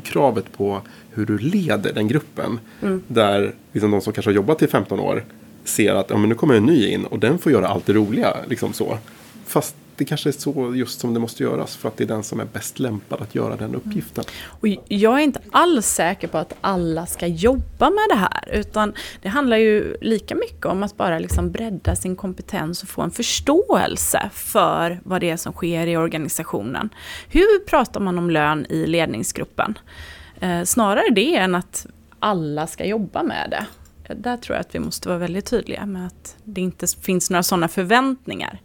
kravet 0.05 0.53
på 0.57 0.81
hur 1.15 1.27
du 1.27 1.39
leder 1.39 1.93
den 1.93 2.09
gruppen. 2.09 2.61
Mm. 2.83 3.03
Där 3.09 3.55
liksom, 3.73 3.91
de 3.91 4.01
som 4.01 4.13
kanske 4.13 4.31
har 4.31 4.35
jobbat 4.37 4.63
i 4.63 4.67
15 4.67 5.01
år 5.01 5.25
ser 5.65 5.95
att 5.95 6.11
ja, 6.11 6.17
men 6.17 6.29
nu 6.29 6.35
kommer 6.35 6.55
en 6.55 6.65
ny 6.65 6.89
in 6.89 7.05
och 7.07 7.19
den 7.19 7.39
får 7.39 7.53
göra 7.53 7.69
allt 7.69 7.87
det 7.87 7.93
roliga. 7.93 8.37
Liksom 8.49 8.73
så. 8.73 8.99
Fast 9.47 9.75
det 9.97 10.05
kanske 10.05 10.31
är 10.31 10.33
så 10.33 10.75
just 10.75 11.01
som 11.01 11.15
det 11.15 11.21
måste 11.21 11.43
göras 11.43 11.77
för 11.77 11.89
att 11.89 11.97
det 11.97 12.05
är 12.05 12.09
den 12.09 12.23
som 12.23 12.41
är 12.41 12.45
bäst 12.45 12.79
lämpad 12.79 13.23
att 13.23 13.35
göra 13.35 13.57
den 13.57 13.75
uppgiften. 13.75 14.25
Mm. 14.63 14.79
Och 14.79 14.93
jag 14.93 15.19
är 15.19 15.25
inte 15.25 15.41
alls 15.51 15.87
säker 15.87 16.29
på 16.29 16.39
att 16.39 16.55
alla 16.61 17.07
ska 17.07 17.27
jobba 17.27 17.91
med 17.91 18.05
det 18.09 18.15
här 18.17 18.49
utan 18.53 18.93
det 19.23 19.29
handlar 19.29 19.57
ju 19.57 19.97
lika 20.01 20.35
mycket 20.35 20.67
om 20.67 20.83
att 20.83 20.97
bara 20.97 21.19
liksom 21.19 21.51
bredda 21.51 21.97
sin 21.97 22.17
kompetens 22.17 22.83
och 22.83 22.89
få 22.89 23.03
en 23.03 23.11
förståelse 23.11 24.31
för 24.33 25.01
vad 25.05 25.21
det 25.21 25.31
är 25.31 25.37
som 25.37 25.53
sker 25.53 25.87
i 25.87 25.97
organisationen. 25.97 26.91
Hur 27.29 27.65
pratar 27.65 28.01
man 28.01 28.19
om 28.19 28.31
lön 28.31 28.67
i 28.69 28.87
ledningsgruppen? 28.87 29.79
Eh, 30.41 30.63
snarare 30.63 31.11
det 31.15 31.37
än 31.37 31.55
att 31.55 31.87
alla 32.19 32.67
ska 32.67 32.85
jobba 32.85 33.23
med 33.23 33.51
det 33.51 33.67
där 34.15 34.37
tror 34.37 34.57
jag 34.57 34.61
att 34.61 34.75
vi 34.75 34.79
måste 34.79 35.09
vara 35.09 35.19
väldigt 35.19 35.47
tydliga 35.47 35.87
med 35.87 36.07
att 36.07 36.37
det 36.45 36.61
inte 36.61 36.87
finns 36.87 37.31
några 37.31 37.43
sådana 37.43 37.69
förväntningar. 37.69 38.61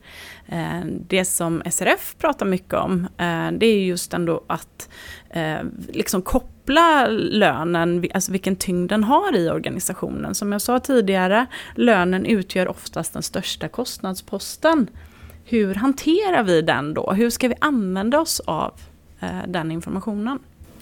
Eh, 0.47 0.85
det 1.07 1.25
som 1.25 1.61
SRF 1.71 2.15
pratar 2.17 2.45
mycket 2.45 2.73
om, 2.73 3.07
eh, 3.17 3.51
det 3.51 3.65
är 3.65 3.85
just 3.85 4.13
ändå 4.13 4.43
att 4.47 4.89
eh, 5.29 5.59
liksom 5.93 6.21
koppla 6.21 7.07
lönen, 7.07 8.05
alltså 8.13 8.31
vilken 8.31 8.55
tyngd 8.55 8.89
den 8.89 9.03
har 9.03 9.37
i 9.37 9.49
organisationen. 9.49 10.35
Som 10.35 10.51
jag 10.51 10.61
sa 10.61 10.79
tidigare, 10.79 11.45
lönen 11.75 12.25
utgör 12.25 12.67
oftast 12.67 13.13
den 13.13 13.23
största 13.23 13.67
kostnadsposten. 13.67 14.89
Hur 15.45 15.75
hanterar 15.75 16.43
vi 16.43 16.61
den 16.61 16.93
då? 16.93 17.11
Hur 17.11 17.29
ska 17.29 17.47
vi 17.47 17.55
använda 17.61 18.19
oss 18.19 18.39
av 18.39 18.73
den 19.47 19.71
informationen? 19.71 20.39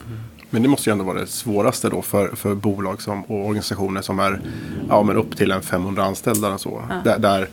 Mm. 0.07 0.19
Men 0.55 0.63
det 0.63 0.69
måste 0.69 0.89
ju 0.89 0.91
ändå 0.91 1.03
vara 1.05 1.19
det 1.19 1.27
svåraste 1.27 1.89
då 1.89 2.01
för, 2.01 2.35
för 2.35 2.55
bolag 2.55 3.01
som, 3.01 3.23
och 3.23 3.45
organisationer 3.45 4.01
som 4.01 4.19
är 4.19 4.41
ja, 4.89 5.03
men 5.03 5.17
upp 5.17 5.37
till 5.37 5.51
en 5.51 5.61
500 5.61 6.03
anställda. 6.03 6.53
Och 6.53 6.61
så, 6.61 6.83
ja. 6.89 7.01
där, 7.03 7.19
där 7.19 7.49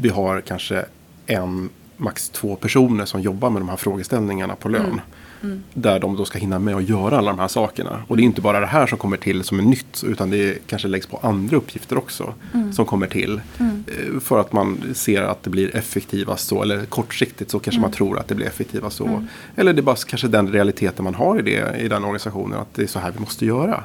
vi 0.00 0.08
har 0.08 0.40
kanske 0.40 0.84
en, 1.26 1.68
max 1.96 2.28
två 2.28 2.56
personer 2.56 3.04
som 3.04 3.20
jobbar 3.20 3.50
med 3.50 3.62
de 3.62 3.68
här 3.68 3.76
frågeställningarna 3.76 4.54
på 4.54 4.68
lön. 4.68 4.86
Mm. 4.86 5.00
Mm. 5.42 5.62
Där 5.74 5.98
de 5.98 6.16
då 6.16 6.24
ska 6.24 6.38
hinna 6.38 6.58
med 6.58 6.76
att 6.76 6.88
göra 6.88 7.18
alla 7.18 7.30
de 7.30 7.38
här 7.38 7.48
sakerna. 7.48 8.02
Och 8.08 8.16
det 8.16 8.22
är 8.22 8.24
inte 8.24 8.40
bara 8.40 8.60
det 8.60 8.66
här 8.66 8.86
som 8.86 8.98
kommer 8.98 9.16
till 9.16 9.44
som 9.44 9.58
är 9.58 9.62
nytt. 9.62 10.04
Utan 10.04 10.30
det 10.30 10.66
kanske 10.66 10.88
läggs 10.88 11.06
på 11.06 11.20
andra 11.22 11.56
uppgifter 11.56 11.98
också. 11.98 12.34
Mm. 12.54 12.72
Som 12.72 12.86
kommer 12.86 13.06
till. 13.06 13.40
Mm. 13.58 13.84
Eh, 13.86 14.20
för 14.20 14.40
att 14.40 14.52
man 14.52 14.82
ser 14.94 15.22
att 15.22 15.42
det 15.42 15.50
blir 15.50 15.76
effektivast 15.76 16.48
så. 16.48 16.62
Eller 16.62 16.84
kortsiktigt 16.84 17.50
så 17.50 17.58
kanske 17.58 17.80
man 17.80 17.88
mm. 17.88 17.96
tror 17.96 18.18
att 18.18 18.28
det 18.28 18.34
blir 18.34 18.46
effektivast 18.46 18.96
så. 18.96 19.06
Mm. 19.06 19.26
Eller 19.56 19.72
det 19.72 19.80
är 19.80 19.82
bara 19.82 19.96
kanske 19.96 20.28
den 20.28 20.52
realiteten 20.52 21.04
man 21.04 21.14
har 21.14 21.38
i, 21.38 21.42
det, 21.42 21.76
i 21.80 21.88
den 21.88 22.02
organisationen. 22.02 22.58
Att 22.58 22.74
det 22.74 22.82
är 22.82 22.86
så 22.86 22.98
här 22.98 23.10
vi 23.10 23.20
måste 23.20 23.46
göra. 23.46 23.84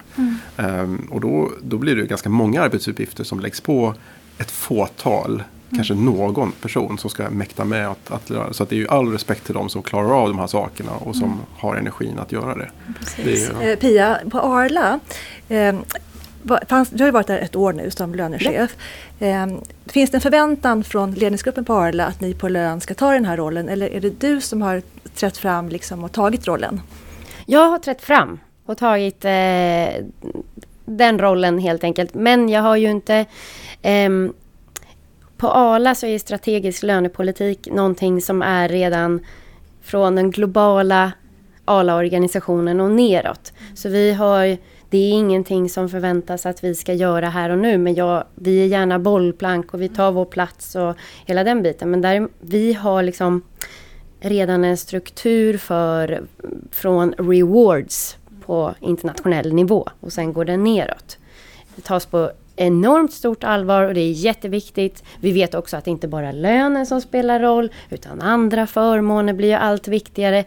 Um, 0.57 1.07
och 1.11 1.21
då, 1.21 1.51
då 1.63 1.77
blir 1.77 1.95
det 1.95 2.05
ganska 2.05 2.29
många 2.29 2.61
arbetsuppgifter 2.61 3.23
som 3.23 3.39
läggs 3.39 3.61
på 3.61 3.95
ett 4.37 4.51
fåtal 4.51 5.43
kanske 5.75 5.93
någon 5.93 6.51
person 6.51 6.97
som 6.97 7.09
ska 7.09 7.29
mäkta 7.29 7.65
med 7.65 7.87
att, 7.87 8.11
att 8.11 8.29
göra 8.29 8.53
Så 8.53 8.63
att 8.63 8.69
det 8.69 8.75
är 8.75 8.77
ju 8.77 8.87
all 8.87 9.11
respekt 9.11 9.45
till 9.45 9.53
de 9.53 9.69
som 9.69 9.81
klarar 9.81 10.21
av 10.21 10.27
de 10.27 10.39
här 10.39 10.47
sakerna 10.47 10.91
och 10.91 11.15
som 11.15 11.23
mm. 11.23 11.37
har 11.57 11.75
energin 11.75 12.19
att 12.19 12.31
göra 12.31 12.55
det. 12.55 12.69
det 13.23 13.45
är, 13.45 13.69
eh, 13.69 13.75
Pia, 13.75 14.17
på 14.31 14.39
Arla, 14.39 14.99
eh, 15.49 15.75
fanns, 16.67 16.89
du 16.89 17.03
har 17.03 17.07
ju 17.07 17.11
varit 17.11 17.27
där 17.27 17.37
ett 17.37 17.55
år 17.55 17.73
nu 17.73 17.91
som 17.91 18.15
lönechef. 18.15 18.75
Ja. 19.19 19.27
Eh, 19.27 19.47
finns 19.85 20.11
det 20.11 20.17
en 20.17 20.21
förväntan 20.21 20.83
från 20.83 21.11
ledningsgruppen 21.11 21.65
på 21.65 21.73
Arla 21.73 22.05
att 22.05 22.21
ni 22.21 22.33
på 22.33 22.49
lön 22.49 22.81
ska 22.81 22.93
ta 22.93 23.11
den 23.11 23.25
här 23.25 23.37
rollen 23.37 23.69
eller 23.69 23.89
är 23.89 24.01
det 24.01 24.19
du 24.19 24.41
som 24.41 24.61
har 24.61 24.81
trätt 25.15 25.37
fram 25.37 25.69
liksom 25.69 26.03
och 26.03 26.11
tagit 26.11 26.47
rollen? 26.47 26.81
Jag 27.45 27.69
har 27.69 27.79
trätt 27.79 28.01
fram 28.01 28.39
och 28.65 28.77
tagit 28.77 29.25
eh, 29.25 30.05
den 30.85 31.19
rollen 31.19 31.59
helt 31.59 31.83
enkelt. 31.83 32.13
Men 32.13 32.49
jag 32.49 32.61
har 32.61 32.75
ju 32.75 32.89
inte 32.89 33.25
ehm, 33.81 34.33
på 35.37 35.47
ALA 35.47 35.95
så 35.95 36.05
är 36.05 36.19
strategisk 36.19 36.83
lönepolitik 36.83 37.67
någonting 37.71 38.21
som 38.21 38.41
är 38.41 38.69
redan 38.69 39.25
från 39.81 40.15
den 40.15 40.31
globala 40.31 41.11
ALA-organisationen 41.65 42.79
och 42.79 42.91
neråt. 42.91 43.53
Så 43.75 43.89
vi 43.89 44.13
har, 44.13 44.57
det 44.89 44.97
är 44.97 45.11
ingenting 45.11 45.69
som 45.69 45.89
förväntas 45.89 46.45
att 46.45 46.63
vi 46.63 46.75
ska 46.75 46.93
göra 46.93 47.29
här 47.29 47.49
och 47.49 47.57
nu 47.57 47.77
men 47.77 47.95
jag, 47.95 48.23
vi 48.35 48.63
är 48.63 48.65
gärna 48.65 48.99
bollplank 48.99 49.73
och 49.73 49.81
vi 49.81 49.89
tar 49.89 50.11
vår 50.11 50.25
plats 50.25 50.75
och 50.75 50.95
hela 51.25 51.43
den 51.43 51.63
biten. 51.63 51.91
Men 51.91 52.01
där, 52.01 52.27
vi 52.39 52.73
har 52.73 53.03
liksom 53.03 53.41
redan 54.19 54.63
en 54.63 54.77
struktur 54.77 55.57
för, 55.57 56.23
från 56.71 57.13
rewards 57.17 58.17
på 58.45 58.75
internationell 58.79 59.53
nivå 59.53 59.87
och 59.99 60.13
sen 60.13 60.33
går 60.33 60.45
den 60.45 60.63
neråt. 60.63 61.17
Det 61.75 61.81
tas 61.81 62.05
på 62.05 62.31
enormt 62.57 63.13
stort 63.13 63.43
allvar 63.43 63.83
och 63.83 63.93
det 63.93 64.01
är 64.01 64.11
jätteviktigt. 64.11 65.03
Vi 65.19 65.31
vet 65.31 65.55
också 65.55 65.77
att 65.77 65.85
det 65.85 65.91
inte 65.91 66.07
bara 66.07 66.29
är 66.29 66.33
lönen 66.33 66.85
som 66.85 67.01
spelar 67.01 67.39
roll 67.39 67.71
utan 67.89 68.21
andra 68.21 68.67
förmåner 68.67 69.33
blir 69.33 69.55
allt 69.55 69.87
viktigare. 69.87 70.45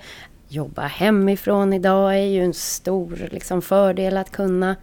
Jobba 0.48 0.82
hemifrån 0.82 1.72
idag 1.72 2.14
är 2.14 2.26
ju 2.26 2.44
en 2.44 2.54
stor 2.54 3.28
liksom, 3.32 3.62
fördel 3.62 4.16
att 4.16 4.30
kunna. 4.30 4.76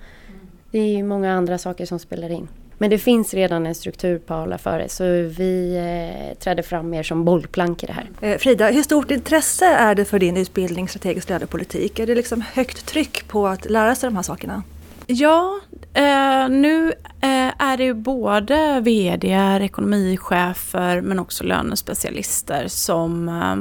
Det 0.72 0.80
är 0.80 0.98
ju 0.98 1.04
många 1.04 1.34
andra 1.34 1.58
saker 1.58 1.86
som 1.86 2.00
spelar 2.00 2.30
in. 2.30 2.48
Men 2.78 2.90
det 2.90 2.98
finns 2.98 3.34
redan 3.34 3.66
en 3.66 3.76
struktur 3.76 4.20
på 4.20 4.34
Arla 4.34 4.58
för 4.58 4.80
det 4.80 4.90
så 4.90 5.04
vi 5.38 5.76
eh, 5.76 6.38
trädde 6.38 6.64
fram 6.64 6.90
mer 6.90 7.04
som 7.04 7.26
bollplank 7.26 7.84
i 7.84 7.86
det 7.86 7.94
här. 7.94 8.10
Eh, 8.22 8.38
Frida, 8.38 8.70
hur 8.70 8.84
stort 8.84 9.12
intresse 9.12 9.66
är 9.66 9.96
det 9.96 10.06
för 10.06 10.20
din 10.20 10.38
utbildning 10.38 10.88
strategisk 10.88 11.30
lönepolitik? 11.30 12.00
Är 12.00 12.08
det 12.08 12.16
liksom 12.16 12.42
högt 12.54 12.86
tryck 12.86 13.28
på 13.28 13.48
att 13.48 13.70
lära 13.70 13.96
sig 13.96 14.08
de 14.08 14.16
här 14.16 14.24
sakerna? 14.24 14.64
Ja, 15.10 15.60
eh, 15.94 16.50
nu 16.50 16.94
eh, 17.22 17.54
är 17.58 17.78
det 17.78 17.84
ju 17.84 17.94
både 17.94 18.80
vd, 18.80 19.28
ekonomichefer 19.62 21.02
men 21.02 21.20
också 21.20 21.44
lönespecialister 21.44 22.68
som 22.68 23.30
eh, 23.30 23.56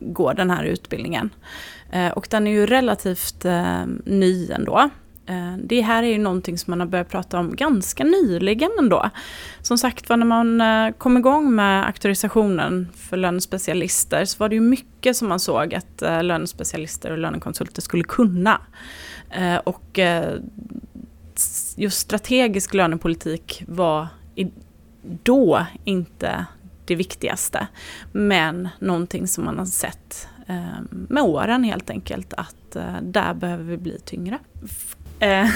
går 0.00 0.34
den 0.34 0.50
här 0.50 0.64
utbildningen. 0.64 1.30
Eh, 1.90 2.08
och 2.08 2.26
den 2.30 2.46
är 2.46 2.50
ju 2.50 2.66
relativt 2.66 3.44
eh, 3.44 3.86
ny 4.04 4.50
ändå. 4.50 4.90
Eh, 5.26 5.56
det 5.58 5.80
här 5.80 6.02
är 6.02 6.06
ju 6.06 6.18
någonting 6.18 6.58
som 6.58 6.70
man 6.70 6.80
har 6.80 6.86
börjat 6.86 7.08
prata 7.08 7.38
om 7.38 7.56
ganska 7.56 8.04
nyligen 8.04 8.70
ändå. 8.78 9.10
Som 9.62 9.78
sagt 9.78 10.08
var 10.08 10.16
när 10.16 10.26
man 10.26 10.60
eh, 10.60 10.90
kom 10.98 11.16
igång 11.16 11.54
med 11.54 11.86
auktorisationen 11.86 12.88
för 12.96 13.16
lönespecialister 13.16 14.24
så 14.24 14.38
var 14.38 14.48
det 14.48 14.54
ju 14.54 14.60
mycket 14.60 15.16
som 15.16 15.28
man 15.28 15.40
såg 15.40 15.74
att 15.74 16.02
eh, 16.02 16.22
lönespecialister 16.22 17.10
och 17.10 17.18
lönekonsulter 17.18 17.82
skulle 17.82 18.04
kunna. 18.04 18.60
Eh, 19.34 19.56
och 19.56 19.98
eh, 19.98 20.40
just 21.76 21.98
strategisk 21.98 22.74
lönepolitik 22.74 23.64
var 23.66 24.08
då 25.22 25.66
inte 25.84 26.46
det 26.84 26.94
viktigaste. 26.94 27.66
Men 28.12 28.68
någonting 28.78 29.28
som 29.28 29.44
man 29.44 29.58
har 29.58 29.66
sett 29.66 30.28
ehm, 30.46 31.06
med 31.10 31.22
åren 31.22 31.64
helt 31.64 31.90
enkelt 31.90 32.32
att 32.32 32.76
eh, 32.76 32.96
där 33.02 33.34
behöver 33.34 33.64
vi 33.64 33.76
bli 33.76 33.98
tyngre. 34.04 34.38
Eh, 35.24 35.48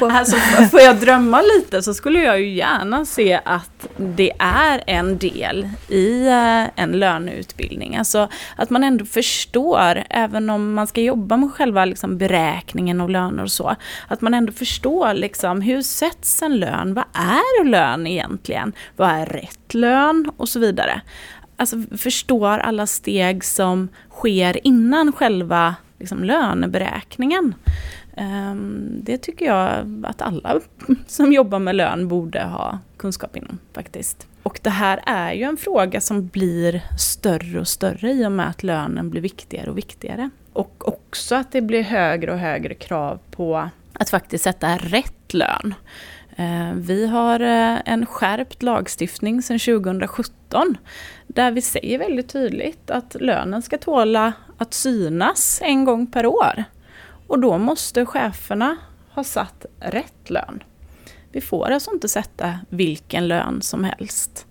alltså, 0.00 0.36
får 0.70 0.80
jag 0.80 0.96
drömma 0.96 1.42
lite 1.42 1.82
så 1.82 1.94
skulle 1.94 2.22
jag 2.22 2.40
ju 2.40 2.48
gärna 2.48 3.04
se 3.04 3.40
att 3.44 3.86
det 3.96 4.32
är 4.38 4.82
en 4.86 5.18
del 5.18 5.68
i 5.88 6.26
eh, 6.26 6.82
en 6.82 6.92
löneutbildning. 6.92 7.96
Alltså 7.96 8.28
att 8.56 8.70
man 8.70 8.84
ändå 8.84 9.04
förstår, 9.04 10.04
även 10.10 10.50
om 10.50 10.74
man 10.74 10.86
ska 10.86 11.00
jobba 11.00 11.36
med 11.36 11.52
själva 11.52 11.84
liksom, 11.84 12.18
beräkningen 12.18 13.00
av 13.00 13.10
löner 13.10 13.42
och 13.42 13.50
så, 13.50 13.76
att 14.08 14.20
man 14.20 14.34
ändå 14.34 14.52
förstår 14.52 15.14
liksom, 15.14 15.60
hur 15.60 15.82
sätts 15.82 16.42
en 16.42 16.56
lön? 16.56 16.94
Vad 16.94 17.04
är 17.12 17.64
lön 17.64 18.06
egentligen? 18.06 18.72
Vad 18.96 19.10
är 19.10 19.26
rätt 19.26 19.74
lön? 19.74 20.30
Och 20.36 20.48
så 20.48 20.58
vidare. 20.58 21.00
Alltså 21.56 21.76
förstår 21.96 22.58
alla 22.58 22.86
steg 22.86 23.44
som 23.44 23.88
sker 24.10 24.66
innan 24.66 25.12
själva 25.12 25.74
liksom, 25.98 26.24
löneberäkningen. 26.24 27.54
Ehm, 28.16 29.00
det 29.02 29.18
tycker 29.18 29.46
jag 29.46 29.86
att 30.04 30.22
alla 30.22 30.60
som 31.06 31.32
jobbar 31.32 31.58
med 31.58 31.76
lön 31.76 32.08
borde 32.08 32.44
ha 32.44 32.78
kunskap 32.96 33.36
inom 33.36 33.58
faktiskt. 33.72 34.26
Och 34.42 34.60
det 34.62 34.70
här 34.70 35.00
är 35.06 35.32
ju 35.32 35.42
en 35.42 35.56
fråga 35.56 36.00
som 36.00 36.26
blir 36.26 36.82
större 36.98 37.60
och 37.60 37.68
större 37.68 38.12
i 38.12 38.26
och 38.26 38.32
med 38.32 38.48
att 38.48 38.62
lönen 38.62 39.10
blir 39.10 39.20
viktigare 39.20 39.70
och 39.70 39.78
viktigare. 39.78 40.30
Och 40.52 40.88
också 40.88 41.34
att 41.34 41.52
det 41.52 41.60
blir 41.60 41.82
högre 41.82 42.32
och 42.32 42.38
högre 42.38 42.74
krav 42.74 43.18
på 43.30 43.68
att 43.92 44.10
faktiskt 44.10 44.44
sätta 44.44 44.76
rätt 44.76 45.34
lön. 45.34 45.74
Ehm, 46.36 46.82
vi 46.82 47.06
har 47.06 47.40
eh, 47.40 47.78
en 47.84 48.06
skärpt 48.06 48.62
lagstiftning 48.62 49.42
sedan 49.42 49.58
2017 49.58 50.76
där 51.26 51.50
vi 51.50 51.62
säger 51.62 51.98
väldigt 51.98 52.28
tydligt 52.28 52.90
att 52.90 53.16
lönen 53.20 53.62
ska 53.62 53.78
tåla 53.78 54.32
att 54.58 54.74
synas 54.74 55.60
en 55.62 55.84
gång 55.84 56.06
per 56.06 56.26
år. 56.26 56.64
Och 57.26 57.38
då 57.38 57.58
måste 57.58 58.06
cheferna 58.06 58.76
ha 59.10 59.24
satt 59.24 59.66
rätt 59.80 60.30
lön. 60.30 60.62
Vi 61.32 61.40
får 61.40 61.70
alltså 61.70 61.90
inte 61.90 62.08
sätta 62.08 62.58
vilken 62.68 63.28
lön 63.28 63.62
som 63.62 63.84
helst. 63.84 64.46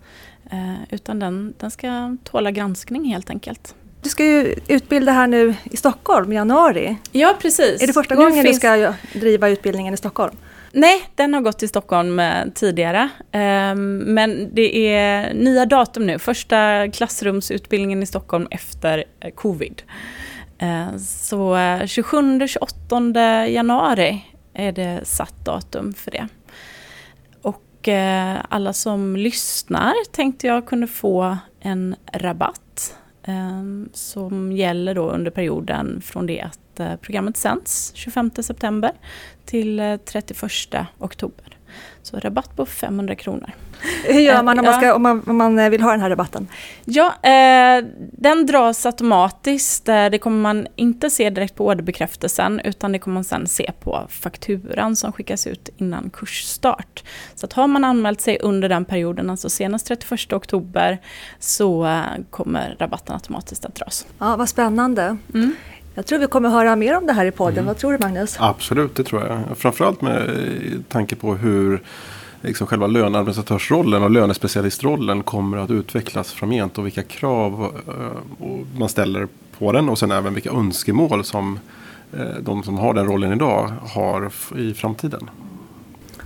Eh, 0.52 0.84
utan 0.90 1.20
den, 1.20 1.54
den 1.60 1.72
ska 1.72 2.18
tåla 2.24 2.52
granskning 2.52 3.06
helt 3.06 3.30
enkelt. 3.30 3.76
Du 4.02 4.10
ska 4.10 4.26
ju 4.26 4.56
utbilda 4.68 5.12
här 5.12 5.28
nu 5.28 5.56
i 5.64 5.78
Stockholm 5.78 6.32
i 6.32 6.36
januari. 6.36 6.98
Ja, 7.12 7.38
precis. 7.42 7.84
Är 7.84 7.88
det 7.88 7.94
första 7.94 8.16
gången 8.16 8.44
finns... 8.44 8.60
du 8.60 8.60
ska 8.60 8.94
driva 9.20 9.50
utbildningen 9.50 9.94
i 9.94 9.98
Stockholm? 9.98 10.36
Nej, 10.72 11.10
den 11.16 11.34
har 11.34 11.42
gått 11.42 11.60
till 11.60 11.70
Stockholm 11.70 12.20
eh, 12.20 12.46
tidigare. 12.54 13.10
Eh, 13.32 13.76
men 13.76 14.50
det 14.54 14.96
är 14.96 15.34
nya 15.34 15.66
datum 15.66 16.06
nu. 16.06 16.20
Första 16.20 16.88
klassrumsutbildningen 16.92 18.04
i 18.04 18.06
Stockholm 18.06 18.48
efter 18.52 19.04
eh, 19.20 19.32
covid. 19.32 19.82
Eh, 20.58 20.98
så 20.98 21.56
eh, 21.56 21.82
27-28 21.82 23.48
januari 23.48 24.26
är 24.54 24.72
det 24.72 25.02
satt 25.04 25.46
datum 25.46 25.94
för 25.94 26.12
det. 26.12 26.28
Och 27.42 27.88
eh, 27.88 28.38
alla 28.50 28.74
som 28.74 29.16
lyssnar 29.16 29.94
tänkte 30.12 30.48
jag 30.48 30.66
kunde 30.66 30.88
få 30.88 31.38
en 31.60 31.96
rabatt 32.14 32.60
som 33.94 34.52
gäller 34.52 34.96
då 34.96 35.10
under 35.10 35.32
perioden 35.32 36.02
från 36.02 36.26
det 36.26 36.42
att 36.42 37.02
programmet 37.02 37.38
sänds 37.38 37.92
25 37.96 38.32
september 38.32 38.92
till 39.46 40.00
31 40.06 40.44
oktober. 41.00 41.58
Så 42.04 42.20
rabatt 42.20 42.56
på 42.56 42.66
500 42.66 43.16
kronor. 43.16 43.50
Hur 44.04 44.20
gör 44.20 44.44
man 44.44 44.60
om 44.60 44.66
man, 44.66 44.74
ska, 44.74 44.94
om 44.94 45.02
man, 45.02 45.24
om 45.28 45.38
man 45.38 45.72
vill 45.72 45.82
ha 45.82 45.92
den 45.92 46.02
här 46.02 46.10
rabatten? 46.10 46.48
Ja, 46.86 47.14
eh, 47.22 47.86
den 48.12 48.46
dras 48.46 48.86
automatiskt. 48.86 49.90
Eh, 49.90 50.06
det 50.06 50.20
kommer 50.20 50.42
man 50.42 50.68
inte 50.76 51.10
se 51.10 51.30
direkt 51.30 51.56
på 51.56 51.66
orderbekräftelsen 51.68 52.62
utan 52.64 52.92
det 52.92 53.00
kommer 53.00 53.14
man 53.14 53.24
sen 53.24 53.48
se 53.48 53.72
på 53.80 54.08
fakturan 54.10 54.96
som 54.96 55.12
skickas 55.12 55.48
ut 55.48 55.70
innan 55.78 56.10
kursstart. 56.10 57.04
Så 57.36 57.46
att 57.46 57.54
har 57.54 57.68
man 57.68 57.84
anmält 57.84 58.22
sig 58.22 58.40
under 58.42 58.70
den 58.70 58.86
perioden, 58.86 59.30
alltså 59.30 59.50
senast 59.50 59.88
31 59.88 60.34
oktober, 60.34 61.02
så 61.40 61.86
eh, 61.86 62.02
kommer 62.30 62.76
rabatten 62.80 63.16
automatiskt 63.16 63.66
att 63.66 63.76
dras. 63.76 64.06
Ja, 64.20 64.36
vad 64.36 64.50
spännande. 64.50 65.18
Mm. 65.34 65.56
Jag 65.96 66.06
tror 66.06 66.20
vi 66.20 66.28
kommer 66.28 66.50
höra 66.50 66.76
mer 66.76 66.98
om 66.98 67.06
det 67.08 67.14
här 67.14 67.26
i 67.26 67.32
podden. 67.32 67.54
Mm. 67.54 67.66
Vad 67.66 67.78
tror 67.78 67.92
du 67.92 67.98
Magnus? 68.02 68.36
Absolut, 68.40 68.96
det 68.96 69.04
tror 69.04 69.22
jag. 69.22 69.58
Framförallt 69.58 70.02
med 70.02 70.84
tanke 70.90 71.16
på 71.16 71.36
hur 71.36 71.82
liksom 72.42 72.68
själva 72.68 72.88
löneadministratörsrollen 72.88 74.04
och 74.04 74.12
lönespecialistrollen 74.12 75.24
kommer 75.24 75.58
att 75.58 75.72
utvecklas 75.72 76.32
framgent 76.34 76.78
och 76.78 76.86
vilka 76.86 77.04
krav 77.04 77.72
eh, 77.88 78.80
man 78.80 78.90
ställer 78.90 79.28
på 79.58 79.72
den 79.72 79.90
och 79.90 80.00
sen 80.00 80.12
även 80.12 80.34
vilka 80.34 80.52
önskemål 80.52 81.24
som 81.24 81.60
eh, 82.14 82.36
de 82.42 82.64
som 82.64 82.78
har 82.78 82.94
den 82.94 83.06
rollen 83.06 83.34
idag 83.34 83.72
har 83.82 84.32
i 84.58 84.74
framtiden. 84.74 85.30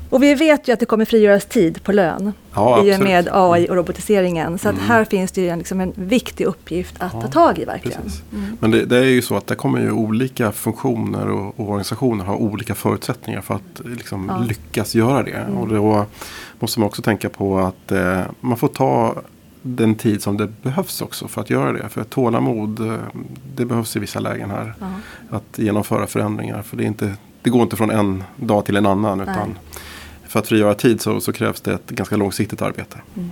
Och 0.09 0.23
vi 0.23 0.35
vet 0.35 0.67
ju 0.67 0.73
att 0.73 0.79
det 0.79 0.85
kommer 0.85 1.05
frigöras 1.05 1.45
tid 1.45 1.83
på 1.83 1.91
lön 1.91 2.33
ja, 2.53 2.85
i 2.85 2.95
och 2.95 2.99
med 2.99 3.29
AI 3.31 3.67
och 3.69 3.75
robotiseringen. 3.75 4.59
Så 4.59 4.69
att 4.69 4.75
mm. 4.75 4.87
här 4.87 5.05
finns 5.05 5.31
det 5.31 5.41
ju 5.41 5.49
en, 5.49 5.59
liksom 5.59 5.81
en 5.81 5.93
viktig 5.95 6.45
uppgift 6.45 6.95
att 6.97 7.13
ja, 7.13 7.21
ta 7.21 7.27
tag 7.27 7.59
i 7.59 7.65
verkligen. 7.65 8.01
Mm. 8.33 8.57
Men 8.59 8.71
det, 8.71 8.85
det, 8.85 8.97
är 8.97 9.03
ju 9.03 9.21
så 9.21 9.35
att 9.35 9.47
det 9.47 9.55
kommer 9.55 9.79
ju 9.79 9.91
olika 9.91 10.51
funktioner 10.51 11.29
och, 11.29 11.59
och 11.59 11.69
organisationer 11.69 12.25
ha 12.25 12.35
olika 12.35 12.75
förutsättningar 12.75 13.41
för 13.41 13.53
att 13.53 13.81
liksom 13.85 14.25
ja. 14.29 14.45
lyckas 14.47 14.95
göra 14.95 15.23
det. 15.23 15.31
Mm. 15.31 15.57
Och 15.57 15.67
då 15.67 16.05
måste 16.59 16.79
man 16.79 16.87
också 16.87 17.01
tänka 17.01 17.29
på 17.29 17.59
att 17.59 17.91
eh, 17.91 18.21
man 18.39 18.57
får 18.57 18.67
ta 18.67 19.15
den 19.61 19.95
tid 19.95 20.23
som 20.23 20.37
det 20.37 20.47
behövs 20.61 21.01
också 21.01 21.27
för 21.27 21.41
att 21.41 21.49
göra 21.49 21.71
det. 21.73 21.89
För 21.89 22.03
tålamod, 22.03 22.79
eh, 22.79 22.95
det 23.55 23.65
behövs 23.65 23.95
i 23.95 23.99
vissa 23.99 24.19
lägen 24.19 24.49
här. 24.49 24.73
Att 25.29 25.59
genomföra 25.59 26.07
förändringar. 26.07 26.61
För 26.61 26.77
det, 26.77 26.83
är 26.83 26.87
inte, 26.87 27.13
det 27.41 27.49
går 27.49 27.61
inte 27.61 27.75
från 27.75 27.91
en 27.91 28.23
dag 28.35 28.65
till 28.65 28.75
en 28.75 28.85
annan. 28.85 29.21
utan 29.21 29.57
för 30.27 30.39
att 30.39 30.47
frigöra 30.47 30.73
tid 30.73 31.01
så, 31.01 31.21
så 31.21 31.33
krävs 31.33 31.61
det 31.61 31.73
ett 31.73 31.89
ganska 31.89 32.15
långsiktigt 32.15 32.61
arbete. 32.61 33.01
Mm. 33.15 33.31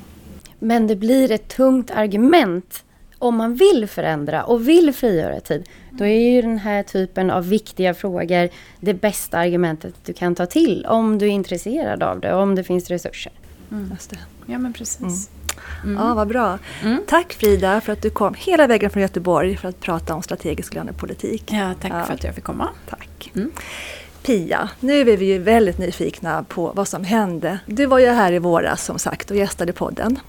Men 0.59 0.87
det 0.87 0.95
blir 0.95 1.31
ett 1.31 1.47
tungt 1.47 1.91
argument 1.91 2.83
om 3.19 3.35
man 3.35 3.55
vill 3.55 3.87
förändra 3.87 4.43
och 4.43 4.67
vill 4.67 4.93
frigöra 4.93 5.39
tid. 5.39 5.69
Då 5.91 6.05
är 6.05 6.31
ju 6.31 6.41
den 6.41 6.57
här 6.57 6.83
typen 6.83 7.31
av 7.31 7.49
viktiga 7.49 7.93
frågor 7.93 8.49
det 8.79 8.93
bästa 8.93 9.37
argumentet 9.37 9.93
du 10.05 10.13
kan 10.13 10.35
ta 10.35 10.45
till 10.45 10.85
om 10.85 11.17
du 11.17 11.25
är 11.25 11.29
intresserad 11.29 12.03
av 12.03 12.19
det, 12.19 12.33
om 12.33 12.55
det 12.55 12.63
finns 12.63 12.89
resurser. 12.89 13.33
Mm. 13.71 13.89
Just 13.93 14.09
det. 14.09 14.19
Ja 14.45 14.57
men 14.57 14.73
precis. 14.73 15.01
Mm. 15.01 15.35
Mm. 15.83 16.07
Ja, 16.07 16.13
vad 16.13 16.27
bra. 16.27 16.59
Mm. 16.83 17.01
Tack 17.07 17.33
Frida 17.33 17.81
för 17.81 17.93
att 17.93 18.01
du 18.01 18.09
kom 18.09 18.33
hela 18.37 18.67
vägen 18.67 18.89
från 18.89 19.01
Göteborg 19.01 19.57
för 19.57 19.69
att 19.69 19.79
prata 19.79 20.15
om 20.15 20.23
strategisk 20.23 20.73
lönepolitik. 20.73 21.43
Ja, 21.51 21.73
tack 21.81 21.91
ja. 21.91 22.03
för 22.05 22.13
att 22.13 22.23
jag 22.23 22.35
fick 22.35 22.43
komma. 22.43 22.69
Tack. 22.89 23.31
Mm. 23.35 23.51
Pia, 24.25 24.69
nu 24.79 25.09
är 25.11 25.17
vi 25.17 25.25
ju 25.25 25.39
väldigt 25.39 25.77
nyfikna 25.77 26.43
på 26.43 26.71
vad 26.75 26.87
som 26.87 27.03
hände. 27.03 27.59
Du 27.65 27.85
var 27.85 27.99
ju 27.99 28.07
här 28.07 28.31
i 28.31 28.39
våras 28.39 28.85
som 28.85 28.99
sagt 28.99 29.31
och 29.31 29.37
gästade 29.37 29.73
podden. 29.73 30.19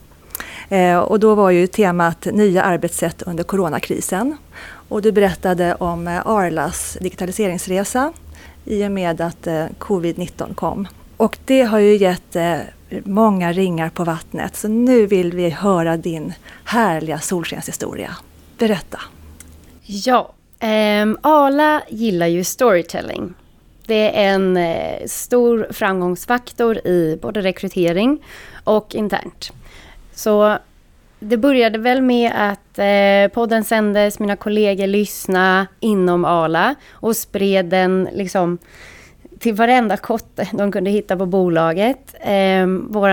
Eh, 0.69 0.99
och 0.99 1.21
då 1.21 1.35
var 1.35 1.51
ju 1.51 1.67
temat 1.67 2.25
nya 2.25 2.63
arbetssätt 2.63 3.23
under 3.23 3.45
coronakrisen. 3.45 4.37
Och 4.89 5.03
du 5.03 5.13
berättade 5.13 5.75
om 5.75 6.09
eh, 6.09 6.27
Arlas 6.27 6.99
digitaliseringsresa 7.01 8.13
i 8.65 8.87
och 8.87 8.91
med 8.91 9.21
att 9.21 9.47
eh, 9.47 9.65
covid-19 9.79 10.55
kom. 10.55 10.89
Och 11.17 11.39
det 11.45 11.63
har 11.63 11.79
ju 11.79 11.97
gett 11.97 12.37
eh, 12.37 12.59
många 13.05 13.53
ringar 13.53 13.89
på 13.89 14.05
vattnet. 14.05 14.57
Så 14.57 14.69
nu 14.69 15.07
vill 15.07 15.33
vi 15.33 15.51
höra 15.51 15.97
din 15.97 16.33
härliga 16.65 17.19
solskenshistoria. 17.19 18.17
Berätta! 18.59 19.01
Ja, 19.83 20.33
eh, 20.59 21.07
Arla 21.23 21.83
gillar 21.89 22.27
ju 22.27 22.45
storytelling. 22.45 23.35
Det 23.87 24.19
är 24.19 24.35
en 24.35 24.57
eh, 24.57 25.07
stor 25.07 25.67
framgångsfaktor 25.71 26.79
i 26.87 27.19
både 27.23 27.41
rekrytering 27.41 28.25
och 28.65 28.95
internt. 28.95 29.53
Så 30.15 30.59
det 31.21 31.37
började 31.37 31.79
väl 31.79 32.03
med 32.03 32.33
att 32.35 32.79
eh, 32.79 33.35
podden 33.35 33.65
sändes, 33.65 34.19
mina 34.19 34.37
kollegor 34.37 34.87
lyssnade 34.87 35.67
inom 35.81 36.25
Ala 36.25 36.75
och 36.91 37.17
spred 37.17 37.67
den 37.67 38.09
liksom 38.13 38.59
till 39.39 39.55
varenda 39.55 39.97
kotte 39.97 40.49
de 40.53 40.73
kunde 40.73 40.91
hitta 40.91 41.17
på 41.17 41.27
bolaget. 41.27 42.15
Ehm, 42.21 42.81
eh, 42.81 42.93
Vår 42.93 43.11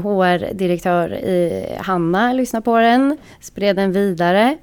HR-direktör 0.00 1.18
Hanna 1.82 2.32
lyssnade 2.32 2.64
på 2.64 2.78
den, 2.78 3.16
spred 3.40 3.76
den 3.76 3.92
vidare. 3.92 4.56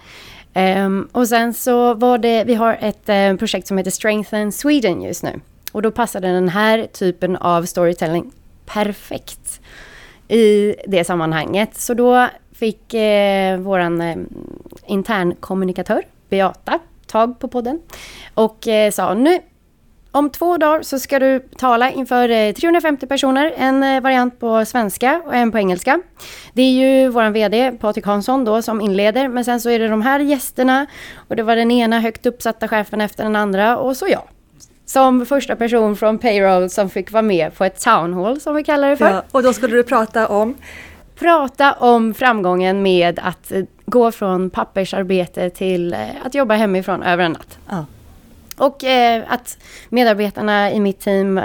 Um, 0.56 1.10
och 1.12 1.28
sen 1.28 1.54
så 1.54 1.94
var 1.94 2.18
det, 2.18 2.44
vi 2.44 2.56
har 2.56 2.78
ett 2.82 3.10
um, 3.10 3.38
projekt 3.38 3.68
som 3.68 3.78
heter 3.78 3.92
Strengthen 3.92 4.52
Sweden 4.52 5.02
just 5.02 5.24
nu. 5.24 5.40
Och 5.72 5.82
då 5.82 5.92
passade 5.92 6.28
den 6.28 6.50
här 6.50 6.88
typen 6.88 7.36
av 7.36 7.64
storytelling 7.64 8.32
perfekt 8.66 9.62
i 10.28 10.76
det 10.88 11.04
sammanhanget. 11.04 11.76
Så 11.76 11.94
då 11.94 12.28
fick 12.52 12.94
uh, 12.94 13.58
våran 13.58 14.02
eh, 14.02 14.18
uh, 14.18 14.24
internkommunikatör 14.88 16.04
Beata 16.30 16.80
tag 17.08 17.40
på 17.40 17.48
podden 17.48 17.82
och 18.34 18.68
uh, 18.68 18.92
sa 18.92 19.14
nu 19.14 19.40
om 20.14 20.30
två 20.30 20.58
dagar 20.58 20.82
så 20.82 21.00
ska 21.00 21.20
du 21.20 21.40
tala 21.40 21.92
inför 21.92 22.54
350 22.54 23.08
personer, 23.08 23.54
en 23.58 24.04
variant 24.04 24.40
på 24.40 24.66
svenska 24.66 25.22
och 25.26 25.36
en 25.36 25.52
på 25.52 25.58
engelska. 25.58 26.02
Det 26.54 26.62
är 26.62 26.72
ju 26.72 27.10
vår 27.10 27.30
VD 27.30 27.72
Patrik 27.80 28.06
Hansson 28.06 28.46
då 28.46 28.62
som 28.62 28.82
inleder, 28.82 29.28
men 29.28 29.46
sen 29.46 29.62
så 29.62 29.70
är 29.70 29.80
det 29.80 29.88
de 29.88 30.02
här 30.02 30.20
gästerna 30.20 30.86
och 31.28 31.36
det 31.36 31.44
var 31.44 31.56
den 31.56 31.72
ena 31.72 32.00
högt 32.00 32.26
uppsatta 32.26 32.68
chefen 32.68 33.02
efter 33.02 33.24
den 33.24 33.36
andra 33.36 33.78
och 33.78 33.98
så 33.98 34.08
jag. 34.08 34.22
Som 34.86 35.26
första 35.26 35.56
person 35.56 35.96
från 35.96 36.18
Payroll 36.18 36.70
som 36.70 36.90
fick 36.90 37.12
vara 37.12 37.22
med 37.22 37.56
på 37.56 37.66
ett 37.66 37.84
town 37.84 38.14
hall 38.14 38.42
som 38.42 38.56
vi 38.56 38.64
kallar 38.64 38.90
det 38.90 38.98
för. 38.98 39.10
Ja, 39.10 39.24
och 39.32 39.44
då 39.44 39.54
skulle 39.54 39.76
du 39.76 39.84
prata 39.84 40.28
om? 40.28 40.56
Prata 41.20 41.74
om 41.74 42.14
framgången 42.14 42.82
med 42.82 43.20
att 43.24 43.52
gå 43.86 44.12
från 44.12 44.50
pappersarbete 44.50 45.50
till 45.50 45.96
att 46.26 46.36
jobba 46.36 46.56
hemifrån 46.56 47.04
över 47.04 47.24
en 47.24 47.32
natt. 47.32 47.58
Ja. 47.70 47.86
Och 48.66 48.84
eh, 48.84 49.24
att 49.28 49.58
medarbetarna 49.90 50.72
i 50.72 50.80
mitt 50.80 51.00
team 51.00 51.42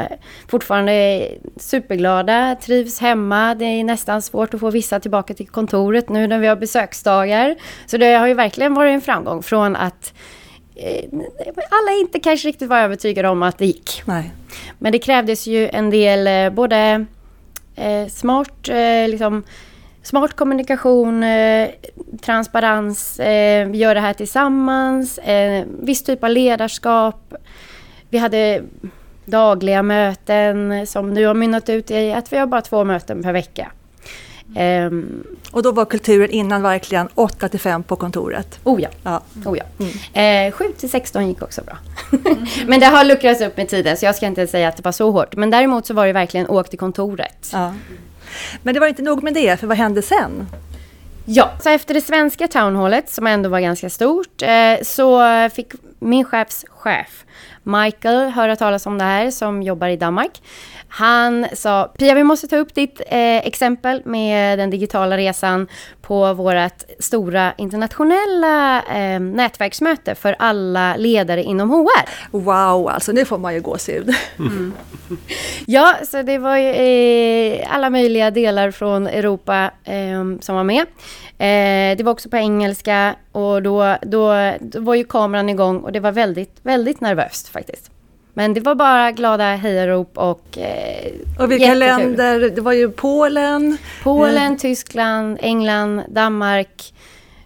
fortfarande 0.48 0.92
är 0.92 1.38
superglada, 1.56 2.56
trivs 2.62 3.00
hemma. 3.00 3.54
Det 3.54 3.64
är 3.64 3.84
nästan 3.84 4.22
svårt 4.22 4.54
att 4.54 4.60
få 4.60 4.70
vissa 4.70 5.00
tillbaka 5.00 5.34
till 5.34 5.48
kontoret 5.48 6.08
nu 6.08 6.26
när 6.26 6.38
vi 6.38 6.46
har 6.46 6.56
besöksdagar. 6.56 7.56
Så 7.86 7.96
det 7.96 8.14
har 8.14 8.26
ju 8.26 8.34
verkligen 8.34 8.74
varit 8.74 8.94
en 8.94 9.00
framgång 9.00 9.42
från 9.42 9.76
att 9.76 10.14
eh, 10.76 11.04
alla 11.70 11.92
inte 12.00 12.20
kanske 12.20 12.48
riktigt 12.48 12.68
var 12.68 12.78
övertygade 12.78 13.28
om 13.28 13.42
att 13.42 13.58
det 13.58 13.66
gick. 13.66 14.02
Nej. 14.04 14.30
Men 14.78 14.92
det 14.92 14.98
krävdes 14.98 15.46
ju 15.46 15.68
en 15.68 15.90
del 15.90 16.26
eh, 16.26 16.54
både 16.54 17.06
eh, 17.76 18.06
smart 18.08 18.68
eh, 18.68 19.08
liksom, 19.08 19.42
smart 20.08 20.36
kommunikation, 20.36 21.22
eh, 21.22 21.68
transparens, 22.20 23.20
eh, 23.20 23.68
vi 23.68 23.78
gör 23.78 23.94
det 23.94 24.00
här 24.00 24.12
tillsammans, 24.12 25.18
eh, 25.18 25.64
viss 25.80 26.02
typ 26.02 26.24
av 26.24 26.30
ledarskap. 26.30 27.34
Vi 28.10 28.18
hade 28.18 28.62
dagliga 29.24 29.82
möten 29.82 30.86
som 30.86 31.14
nu 31.14 31.26
har 31.26 31.34
mynnat 31.34 31.68
ut 31.68 31.90
i 31.90 32.12
att 32.12 32.32
vi 32.32 32.38
har 32.38 32.46
bara 32.46 32.60
två 32.60 32.84
möten 32.84 33.22
per 33.22 33.32
vecka. 33.32 33.72
Um, 34.56 35.24
och 35.52 35.62
då 35.62 35.72
var 35.72 35.84
kulturen 35.84 36.30
innan 36.30 36.62
verkligen 36.62 37.08
8 37.14 37.48
till 37.48 37.60
5 37.60 37.82
på 37.82 37.96
kontoret? 37.96 38.60
Oh 38.64 38.82
ja. 38.82 38.88
ja. 39.02 39.22
Oh 39.44 39.58
ja. 39.58 39.64
Mm. 40.14 40.48
Eh, 40.48 40.52
7 40.52 40.64
till 40.78 40.90
16 40.90 41.28
gick 41.28 41.42
också 41.42 41.62
bra. 41.64 41.78
men 42.66 42.80
det 42.80 42.86
har 42.86 43.04
luckrats 43.04 43.40
upp 43.40 43.56
med 43.56 43.68
tiden 43.68 43.96
så 43.96 44.04
jag 44.04 44.14
ska 44.14 44.26
inte 44.26 44.46
säga 44.46 44.68
att 44.68 44.76
det 44.76 44.84
var 44.84 44.92
så 44.92 45.10
hårt. 45.10 45.36
Men 45.36 45.50
däremot 45.50 45.86
så 45.86 45.94
var 45.94 46.06
det 46.06 46.12
verkligen 46.12 46.48
åk 46.48 46.70
till 46.70 46.78
kontoret. 46.78 47.50
Ja. 47.52 47.74
Men 48.62 48.74
det 48.74 48.80
var 48.80 48.86
inte 48.86 49.02
nog 49.02 49.22
med 49.22 49.34
det, 49.34 49.60
för 49.60 49.66
vad 49.66 49.76
hände 49.76 50.02
sen? 50.02 50.46
Ja, 51.24 51.50
så 51.60 51.70
efter 51.70 51.94
det 51.94 52.00
svenska 52.00 52.48
townhallet 52.48 53.10
som 53.10 53.26
ändå 53.26 53.48
var 53.48 53.60
ganska 53.60 53.90
stort 53.90 54.42
eh, 54.42 54.82
så 54.82 55.22
fick 55.54 55.72
min 55.98 56.24
chefs 56.24 56.64
chef 56.68 57.24
Michael 57.62 58.30
höra 58.30 58.56
talas 58.56 58.86
om 58.86 58.98
det 58.98 59.04
här 59.04 59.30
som 59.30 59.62
jobbar 59.62 59.88
i 59.88 59.96
Danmark. 59.96 60.42
Han 60.88 61.46
sa, 61.52 61.84
Pia 61.98 62.14
vi 62.14 62.24
måste 62.24 62.48
ta 62.48 62.56
upp 62.56 62.74
ditt 62.74 63.00
eh, 63.06 63.46
exempel 63.46 64.02
med 64.04 64.58
den 64.58 64.70
digitala 64.70 65.16
resan 65.16 65.68
på 66.02 66.34
vårt 66.34 66.84
stora 66.98 67.52
internationella 67.58 68.82
eh, 68.82 69.20
nätverksmöte 69.20 70.14
för 70.14 70.36
alla 70.38 70.96
ledare 70.96 71.42
inom 71.42 71.70
HR. 71.70 72.08
Wow, 72.30 72.88
alltså 72.88 73.12
nu 73.12 73.24
får 73.24 73.38
man 73.38 73.54
ju 73.54 73.60
gåshud. 73.60 74.14
Mm. 74.38 74.72
ja, 75.66 75.94
så 76.04 76.22
det 76.22 76.38
var 76.38 76.56
ju 76.56 76.68
eh, 76.68 77.74
alla 77.74 77.90
möjliga 77.90 78.30
delar 78.30 78.70
från 78.70 79.06
Europa 79.06 79.70
eh, 79.84 80.24
som 80.40 80.56
var 80.56 80.64
med. 80.64 80.86
Eh, 81.38 81.96
det 81.96 82.02
var 82.04 82.12
också 82.12 82.28
på 82.28 82.36
engelska 82.36 83.14
och 83.32 83.62
då, 83.62 83.96
då, 84.02 84.52
då 84.60 84.80
var 84.80 84.94
ju 84.94 85.04
kameran 85.04 85.48
igång 85.48 85.80
och 85.80 85.92
det 85.92 86.00
var 86.00 86.12
väldigt, 86.12 86.56
väldigt 86.62 87.00
nervöst 87.00 87.48
faktiskt. 87.48 87.90
Men 88.38 88.54
det 88.54 88.60
var 88.60 88.74
bara 88.74 89.12
glada 89.12 89.54
hejarop 89.54 90.18
och 90.18 90.58
eh, 90.58 91.12
Och 91.38 91.50
vilka 91.50 91.64
jättekul. 91.64 91.78
länder? 91.78 92.50
Det 92.54 92.60
var 92.60 92.72
ju 92.72 92.90
Polen. 92.90 93.78
Polen, 94.02 94.52
eh. 94.52 94.58
Tyskland, 94.58 95.38
England, 95.40 96.02
Danmark. 96.08 96.94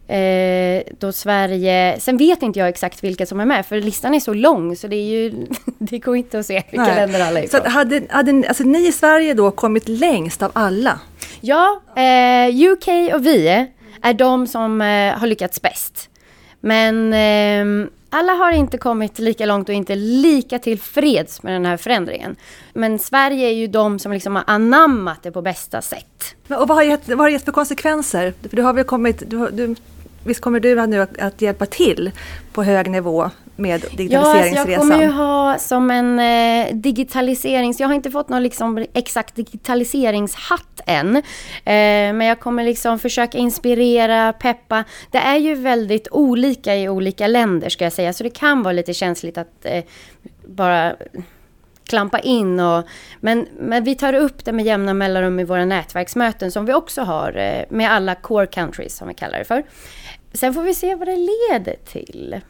Eh, 0.09 0.83
då 0.99 1.13
Sverige. 1.13 1.97
Sen 2.01 2.17
vet 2.17 2.43
inte 2.43 2.59
jag 2.59 2.69
exakt 2.69 3.05
vilka 3.05 3.27
som 3.27 3.41
är 3.41 3.45
med 3.45 3.67
för 3.67 3.81
listan 3.81 4.15
är 4.15 4.21
så 4.21 4.35
lång 4.35 4.77
så 4.77 4.87
det 4.87 4.97
är 4.97 5.05
ju 5.05 5.47
det 5.79 5.99
går 5.99 6.17
inte 6.17 6.39
att 6.39 6.47
se 6.47 6.63
vilka 6.71 6.87
Nej. 6.87 6.97
länder 6.97 7.21
alla 7.21 7.41
är 7.41 7.45
ifrån. 7.45 7.61
Så 7.63 7.69
hade, 7.69 8.03
hade 8.09 8.49
alltså, 8.49 8.65
ni 8.65 8.89
i 8.89 8.93
Sverige 8.93 9.35
då 9.35 9.51
kommit 9.51 9.89
längst 9.89 10.43
av 10.43 10.51
alla? 10.55 11.01
Ja, 11.41 11.81
eh, 11.97 12.73
UK 12.73 13.15
och 13.15 13.27
vi 13.27 13.67
är 14.03 14.15
de 14.15 14.47
som 14.47 14.81
eh, 14.81 15.19
har 15.19 15.27
lyckats 15.27 15.63
bäst. 15.63 16.11
Men 16.61 17.13
eh, 17.13 17.89
alla 18.15 18.33
har 18.33 18.53
inte 18.53 18.79
kommit 18.79 19.19
lika 19.19 19.47
långt 19.47 19.69
och 19.69 19.75
inte 19.75 19.95
lika 19.95 20.59
tillfreds 20.59 21.43
med 21.43 21.53
den 21.53 21.67
här 21.67 21.77
förändringen. 21.77 22.37
Men 22.73 22.99
Sverige 22.99 23.49
är 23.49 23.53
ju 23.53 23.67
de 23.67 23.99
som 23.99 24.13
liksom 24.13 24.37
har 24.37 24.45
anammat 24.47 25.23
det 25.23 25.33
på 25.33 25.43
bästa 25.43 25.83
sätt. 25.83 26.37
Och 26.49 26.69
vad 26.69 26.69
har, 26.69 26.83
gett, 26.83 27.09
vad 27.09 27.19
har 27.19 27.27
det 27.27 27.33
gett 27.33 27.45
för 27.45 27.53
konsekvenser? 27.53 28.35
För 28.43 28.57
du 28.57 28.63
har 28.63 28.73
väl 28.73 28.85
kommit, 28.85 29.23
du, 29.27 29.51
du, 29.51 29.75
visst 30.25 30.41
kommer 30.41 30.61
du 30.61 30.87
nu 30.87 31.01
att, 31.01 31.19
att 31.19 31.43
hjälpa 31.43 31.67
till 31.67 32.11
på 32.53 32.63
hög 32.63 32.91
nivå 32.91 33.31
med 33.57 33.81
digitaliseringsresan? 33.81 34.53
Ja, 34.55 34.61
alltså 34.61 34.71
jag 34.71 34.81
kommer 34.81 35.03
ju 35.03 35.09
ha 35.09 35.59
som 35.59 35.91
en 35.91 36.19
eh, 36.19 36.75
digitaliserings... 36.75 37.81
Jag 37.81 37.89
har 37.89 37.95
inte 37.95 38.11
fått 38.11 38.29
någon 38.29 38.43
liksom 38.43 38.87
exakt 38.95 39.35
digitaliseringshatt 39.35 40.81
än. 40.87 41.17
Eh, 41.17 41.23
men 41.65 42.21
jag 42.21 42.41
kommer 42.41 42.65
liksom 42.65 42.99
försöka 42.99 43.39
inspirera, 43.39 44.33
peppa. 44.33 44.85
Det 45.11 45.19
är 45.19 45.37
ju 45.37 45.55
väldigt 45.55 46.09
olika 46.11 46.77
i 46.77 46.89
olika 46.89 47.27
länder 47.27 47.69
ska 47.69 47.85
jag 47.85 47.93
säga. 47.93 48.13
Så 48.13 48.25
det 48.25 48.31
kan 48.31 48.63
vara 48.63 48.73
lite 48.73 48.95
känsligt 48.95 49.39
att 49.39 49.65
eh, 49.65 49.85
bara 50.47 50.97
klampa 51.85 52.19
in. 52.19 52.61
Och, 52.61 52.87
men, 53.21 53.47
men 53.59 53.85
vi 53.85 53.95
tar 53.95 54.13
upp 54.13 54.45
det 54.45 54.53
med 54.53 54.65
jämna 54.65 54.95
mellanrum 54.95 55.41
i 55.41 55.45
våra 55.45 55.65
nätverksmöten 55.65 56.53
som 56.53 56.67
vi 56.67 56.73
också 56.73 57.03
har 57.03 57.37
eh, 57.37 57.65
med 57.69 57.93
alla 57.93 58.15
core 58.15 58.47
countries 58.47 58.97
som 58.97 59.09
vi 59.09 59.15
kallar 59.15 59.39
det 59.39 59.45
för. 59.45 59.63
Sen 60.33 60.55
får 60.55 60.63
vi 60.63 60.75
se 60.75 60.95
vad 60.95 61.09
det 61.09 61.17
leder 61.17 61.77
till. 61.85 62.41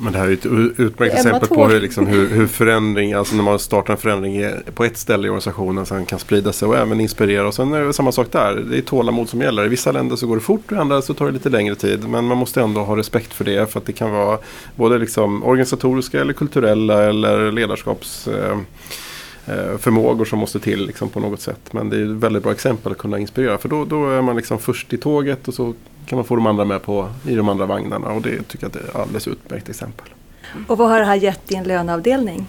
Men 0.00 0.12
det 0.12 0.18
här 0.18 0.28
är 0.28 0.32
ett 0.32 0.46
utmärkt 0.80 1.14
exempel 1.14 1.48
på 1.48 1.68
hur, 1.68 1.80
liksom, 1.80 2.06
hur, 2.06 2.28
hur 2.28 2.46
förändring, 2.46 3.12
alltså 3.12 3.36
när 3.36 3.42
man 3.42 3.58
startar 3.58 3.92
en 3.92 3.98
förändring 3.98 4.44
på 4.74 4.84
ett 4.84 4.96
ställe 4.96 5.26
i 5.26 5.30
organisationen 5.30 5.86
sen 5.86 6.06
kan 6.06 6.18
sprida 6.18 6.52
sig 6.52 6.68
och 6.68 6.76
även 6.76 7.00
inspirera. 7.00 7.48
Och 7.48 7.54
sen 7.54 7.72
är 7.72 7.84
det 7.84 7.92
samma 7.92 8.12
sak 8.12 8.32
där, 8.32 8.54
det 8.54 8.78
är 8.78 8.82
tålamod 8.82 9.28
som 9.28 9.40
gäller. 9.40 9.64
I 9.64 9.68
vissa 9.68 9.92
länder 9.92 10.16
så 10.16 10.26
går 10.26 10.36
det 10.36 10.42
fort, 10.42 10.72
i 10.72 10.74
andra 10.74 11.02
så 11.02 11.14
tar 11.14 11.26
det 11.26 11.32
lite 11.32 11.48
längre 11.48 11.74
tid. 11.74 12.08
Men 12.08 12.24
man 12.24 12.36
måste 12.36 12.60
ändå 12.60 12.80
ha 12.80 12.96
respekt 12.96 13.34
för 13.34 13.44
det 13.44 13.72
för 13.72 13.80
att 13.80 13.86
det 13.86 13.92
kan 13.92 14.10
vara 14.10 14.38
både 14.76 14.98
liksom 14.98 15.44
organisatoriska 15.44 16.20
eller 16.20 16.32
kulturella 16.32 17.02
eller 17.02 17.52
ledarskaps 17.52 18.28
eh, 18.28 18.50
eh 18.50 18.58
förmågor 19.78 20.24
som 20.24 20.38
måste 20.38 20.60
till 20.60 20.86
liksom, 20.86 21.08
på 21.08 21.20
något 21.20 21.40
sätt. 21.40 21.72
Men 21.72 21.90
det 21.90 21.96
är 21.96 22.02
ett 22.02 22.08
väldigt 22.08 22.42
bra 22.42 22.52
exempel 22.52 22.92
att 22.92 22.98
kunna 22.98 23.18
inspirera 23.18 23.58
för 23.58 23.68
då, 23.68 23.84
då 23.84 24.10
är 24.10 24.22
man 24.22 24.36
liksom 24.36 24.58
först 24.58 24.92
i 24.92 24.96
tåget 24.96 25.48
och 25.48 25.54
så 25.54 25.74
kan 26.06 26.16
man 26.16 26.24
få 26.24 26.36
de 26.36 26.46
andra 26.46 26.64
med 26.64 26.82
på 26.82 27.08
i 27.28 27.34
de 27.34 27.48
andra 27.48 27.66
vagnarna 27.66 28.08
och 28.08 28.22
det 28.22 28.48
tycker 28.48 28.66
jag 28.66 28.76
är 28.76 28.88
ett 28.88 28.96
alldeles 28.96 29.28
utmärkt 29.28 29.68
exempel. 29.68 30.06
Och 30.66 30.78
vad 30.78 30.88
har 30.88 30.98
det 30.98 31.04
här 31.04 31.14
gett 31.14 31.48
din 31.48 31.62
löneavdelning? 31.62 32.46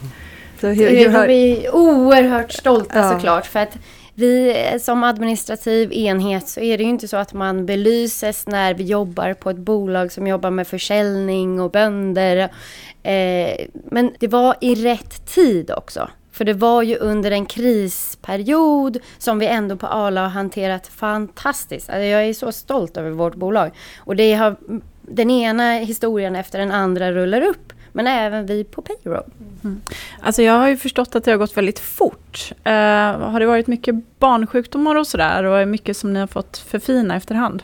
Så 0.62 0.68
hur, 0.68 0.90
hur 0.90 1.10
har... 1.10 1.28
Vi 1.28 1.66
är 1.66 1.76
oerhört 1.76 2.52
stolta 2.52 3.00
ja. 3.00 3.12
såklart 3.12 3.46
för 3.46 3.60
att 3.60 3.78
vi 4.14 4.56
som 4.82 5.04
administrativ 5.04 5.94
enhet 5.94 6.48
så 6.48 6.60
är 6.60 6.78
det 6.78 6.84
ju 6.84 6.90
inte 6.90 7.08
så 7.08 7.18
att 7.18 7.34
man 7.34 7.66
belyses 7.66 8.48
när 8.48 8.74
vi 8.74 8.84
jobbar 8.84 9.34
på 9.34 9.50
ett 9.50 9.58
bolag 9.58 10.12
som 10.12 10.28
jobbar 10.28 10.50
med 10.50 10.68
försäljning 10.68 11.62
och 11.62 11.72
bönder. 11.72 12.38
Eh, 13.04 13.68
men 13.92 14.12
det 14.20 14.28
var 14.28 14.56
i 14.62 14.76
rätt 14.76 15.34
tid 15.34 15.72
också. 15.72 16.10
För 16.40 16.46
det 16.46 16.54
var 16.54 16.84
ju 16.84 16.98
under 16.98 17.32
en 17.32 17.46
krisperiod 17.46 18.98
som 19.18 19.40
vi 19.40 19.46
ändå 19.46 19.76
på 19.76 19.88
Arla 19.88 20.22
har 20.22 20.30
hanterat 20.30 20.88
fantastiskt. 20.88 21.90
Alltså 21.90 22.04
jag 22.04 22.26
är 22.26 22.34
så 22.34 22.52
stolt 22.52 22.98
över 22.98 23.10
vårt 23.10 23.36
bolag. 23.36 23.72
Och 23.98 24.16
det 24.16 24.34
har, 24.34 24.56
den 25.02 25.32
ena 25.32 25.74
historien 25.74 26.36
efter 26.36 26.60
den 26.60 26.72
andra 26.72 27.12
rullar 27.12 27.42
upp. 27.42 27.74
Men 27.92 28.08
även 28.08 28.46
vi 28.46 28.64
på 28.64 28.82
payroll. 28.82 29.24
Mm. 29.64 29.82
Alltså 30.22 30.42
jag 30.42 30.54
har 30.54 30.68
ju 30.68 30.78
förstått 30.78 31.16
att 31.16 31.24
det 31.24 31.32
har 31.32 31.38
gått 31.38 31.58
väldigt 31.58 31.80
fort. 31.80 32.52
Uh, 32.68 32.72
har 33.32 33.40
det 33.40 33.46
varit 33.46 33.68
mycket 33.68 33.96
barnsjukdomar 34.20 34.96
och 34.96 35.08
sådär? 35.08 35.44
Och 35.44 35.68
mycket 35.68 35.98
som 35.98 36.14
ni 36.14 36.20
har 36.20 36.28
fått 36.28 36.58
förfina 36.58 37.16
efterhand? 37.16 37.64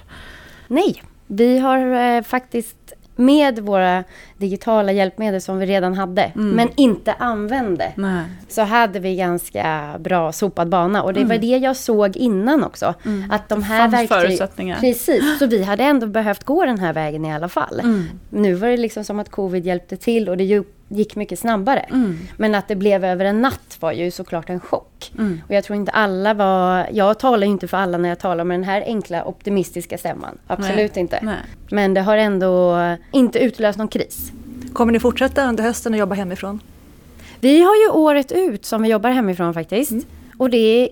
Nej, 0.68 1.04
vi 1.28 1.60
har 1.60 1.80
uh, 2.18 2.24
faktiskt 2.24 2.85
med 3.16 3.60
våra 3.60 4.04
digitala 4.38 4.92
hjälpmedel 4.92 5.42
som 5.42 5.60
vi 5.60 5.66
redan 5.66 5.94
hade, 5.94 6.22
mm. 6.22 6.50
men 6.50 6.70
inte 6.76 7.14
använde, 7.14 7.92
Nej. 7.96 8.24
så 8.48 8.62
hade 8.62 9.00
vi 9.00 9.16
ganska 9.16 9.96
bra 10.00 10.32
sopad 10.32 10.70
bana. 10.70 11.04
Och 11.04 11.14
det 11.14 11.20
mm. 11.20 11.30
var 11.30 11.38
det 11.38 11.58
jag 11.58 11.76
såg 11.76 12.18
innan 12.18 12.64
också. 12.64 12.94
Mm. 13.06 13.32
Att 13.32 13.50
de 13.50 13.64
här 13.64 13.88
verktygen... 13.88 14.78
Precis, 14.80 15.40
så 15.40 15.48
vi 15.48 15.64
hade 15.64 15.84
ändå 15.84 16.08
behövt 16.08 16.44
gå 16.44 16.66
den 16.66 16.80
här 16.80 16.94
vägen 16.94 17.26
i 17.26 17.34
alla 17.34 17.50
fall. 17.50 17.80
Mm. 17.80 18.04
Nu 18.30 18.54
var 18.54 18.68
det 18.68 18.78
liksom 18.78 19.04
som 19.04 19.20
att 19.20 19.30
covid 19.30 19.66
hjälpte 19.66 19.98
till 19.98 20.30
och 20.30 20.38
det 20.38 20.44
gick 20.96 21.16
mycket 21.16 21.40
snabbare. 21.40 21.80
Mm. 21.80 22.18
Men 22.38 22.56
att 22.56 22.68
det 22.68 22.76
blev 22.76 23.06
över 23.06 23.26
en 23.26 23.42
natt 23.42 23.78
var 23.80 23.92
ju 23.92 24.12
såklart 24.12 24.50
en 24.50 24.60
chock. 24.60 25.12
Mm. 25.18 25.42
Och 25.48 25.54
jag 25.54 25.64
tror 25.64 25.76
inte 25.76 25.92
alla 25.92 26.34
var... 26.34 26.88
Jag 26.92 27.20
talar 27.20 27.48
ju 27.48 27.52
inte 27.52 27.68
för 27.68 27.78
alla 27.78 27.98
när 27.98 28.10
jag 28.10 28.20
talar 28.20 28.44
med 28.44 28.60
den 28.60 28.64
här 28.64 28.84
enkla 28.86 29.26
optimistiska 29.26 29.98
stämman. 29.98 30.38
Absolut 30.48 30.96
Nej. 30.96 31.02
inte. 31.02 31.20
Nej. 31.22 31.38
Men 31.72 31.94
det 31.94 32.02
har 32.02 32.18
ändå 32.18 32.78
inte 33.12 33.40
utlöst 33.40 33.78
någon 33.78 33.88
kris. 33.88 34.32
Kommer 34.74 34.94
ni 34.94 35.00
fortsätta 35.00 35.50
under 35.50 35.64
hösten 35.64 35.94
att 35.94 36.00
jobba 36.00 36.16
hemifrån? 36.16 36.60
Vi 37.40 37.62
har 37.62 37.76
ju 37.76 37.90
året 37.90 38.32
ut 38.32 38.66
som 38.66 38.82
vi 38.82 38.90
jobbar 38.90 39.10
hemifrån 39.10 39.54
faktiskt. 39.54 39.92
Mm. 39.92 40.06
Och 40.38 40.50
det 40.50 40.58
är 40.58 40.90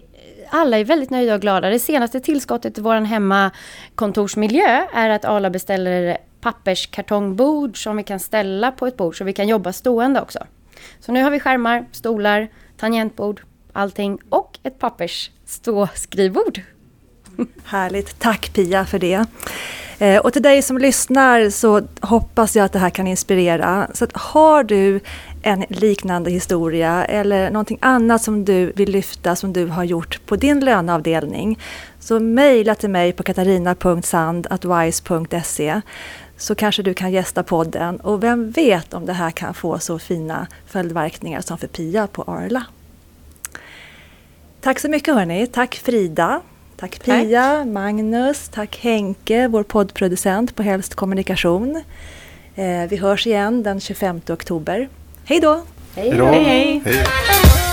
alla 0.49 0.77
är 0.77 0.83
väldigt 0.83 1.09
nöjda 1.09 1.35
och 1.35 1.41
glada. 1.41 1.69
Det 1.69 1.79
senaste 1.79 2.19
tillskottet 2.19 2.73
till 2.73 2.83
vår 2.83 2.95
hemmakontorsmiljö 2.95 4.85
är 4.93 5.09
att 5.09 5.25
Arla 5.25 5.49
beställer 5.49 6.17
papperskartongbord 6.43 7.83
som 7.83 7.97
vi 7.97 8.03
kan 8.03 8.19
ställa 8.19 8.71
på 8.71 8.87
ett 8.87 8.97
bord 8.97 9.17
så 9.17 9.23
vi 9.23 9.33
kan 9.33 9.47
jobba 9.47 9.73
stående 9.73 10.21
också. 10.21 10.39
Så 10.99 11.11
nu 11.11 11.23
har 11.23 11.31
vi 11.31 11.39
skärmar, 11.39 11.85
stolar, 11.91 12.47
tangentbord, 12.77 13.41
allting 13.73 14.19
och 14.29 14.59
ett 14.63 14.79
pappersståskrivbord. 14.79 16.61
Härligt, 17.65 18.19
tack 18.19 18.53
Pia 18.53 18.85
för 18.85 18.99
det. 18.99 19.25
Eh, 19.99 20.17
och 20.17 20.33
till 20.33 20.41
dig 20.41 20.61
som 20.61 20.77
lyssnar 20.77 21.49
så 21.49 21.81
hoppas 22.01 22.55
jag 22.55 22.65
att 22.65 22.73
det 22.73 22.79
här 22.79 22.89
kan 22.89 23.07
inspirera. 23.07 23.87
Så 23.93 24.07
har 24.13 24.63
du 24.63 24.99
en 25.41 25.65
liknande 25.69 26.31
historia 26.31 27.05
eller 27.05 27.51
någonting 27.51 27.77
annat 27.81 28.21
som 28.21 28.45
du 28.45 28.71
vill 28.75 28.89
lyfta 28.89 29.35
som 29.35 29.53
du 29.53 29.65
har 29.65 29.83
gjort 29.83 30.19
på 30.25 30.35
din 30.35 30.59
löneavdelning 30.59 31.59
så 31.99 32.19
mejla 32.19 32.75
till 32.75 32.89
mig 32.89 33.11
på 33.11 33.23
katarina.sand.wise.se 33.23 35.81
så 36.37 36.55
kanske 36.55 36.83
du 36.83 36.93
kan 36.93 37.11
gästa 37.11 37.43
podden 37.43 37.99
och 37.99 38.23
vem 38.23 38.51
vet 38.51 38.93
om 38.93 39.05
det 39.05 39.13
här 39.13 39.31
kan 39.31 39.53
få 39.53 39.79
så 39.79 39.99
fina 39.99 40.47
följdverkningar 40.67 41.41
som 41.41 41.57
för 41.57 41.67
Pia 41.67 42.07
på 42.07 42.23
Arla. 42.23 42.63
Tack 44.61 44.79
så 44.79 44.89
mycket 44.89 45.13
hörni. 45.13 45.47
Tack 45.47 45.75
Frida. 45.75 46.41
Tack 46.75 47.03
Pia, 47.03 47.57
tack. 47.57 47.67
Magnus, 47.67 48.49
tack 48.49 48.79
Henke, 48.81 49.47
vår 49.47 49.63
poddproducent 49.63 50.55
på 50.55 50.63
Helst 50.63 50.95
Kommunikation. 50.95 51.83
Eh, 52.55 52.89
vi 52.89 52.97
hörs 52.97 53.27
igen 53.27 53.63
den 53.63 53.79
25 53.79 54.21
oktober. 54.29 54.89
Hej 55.25 55.39
då! 55.39 55.63
Hej, 55.95 56.11
hej! 56.11 56.43
hej. 56.43 56.81
hej. 56.85 57.72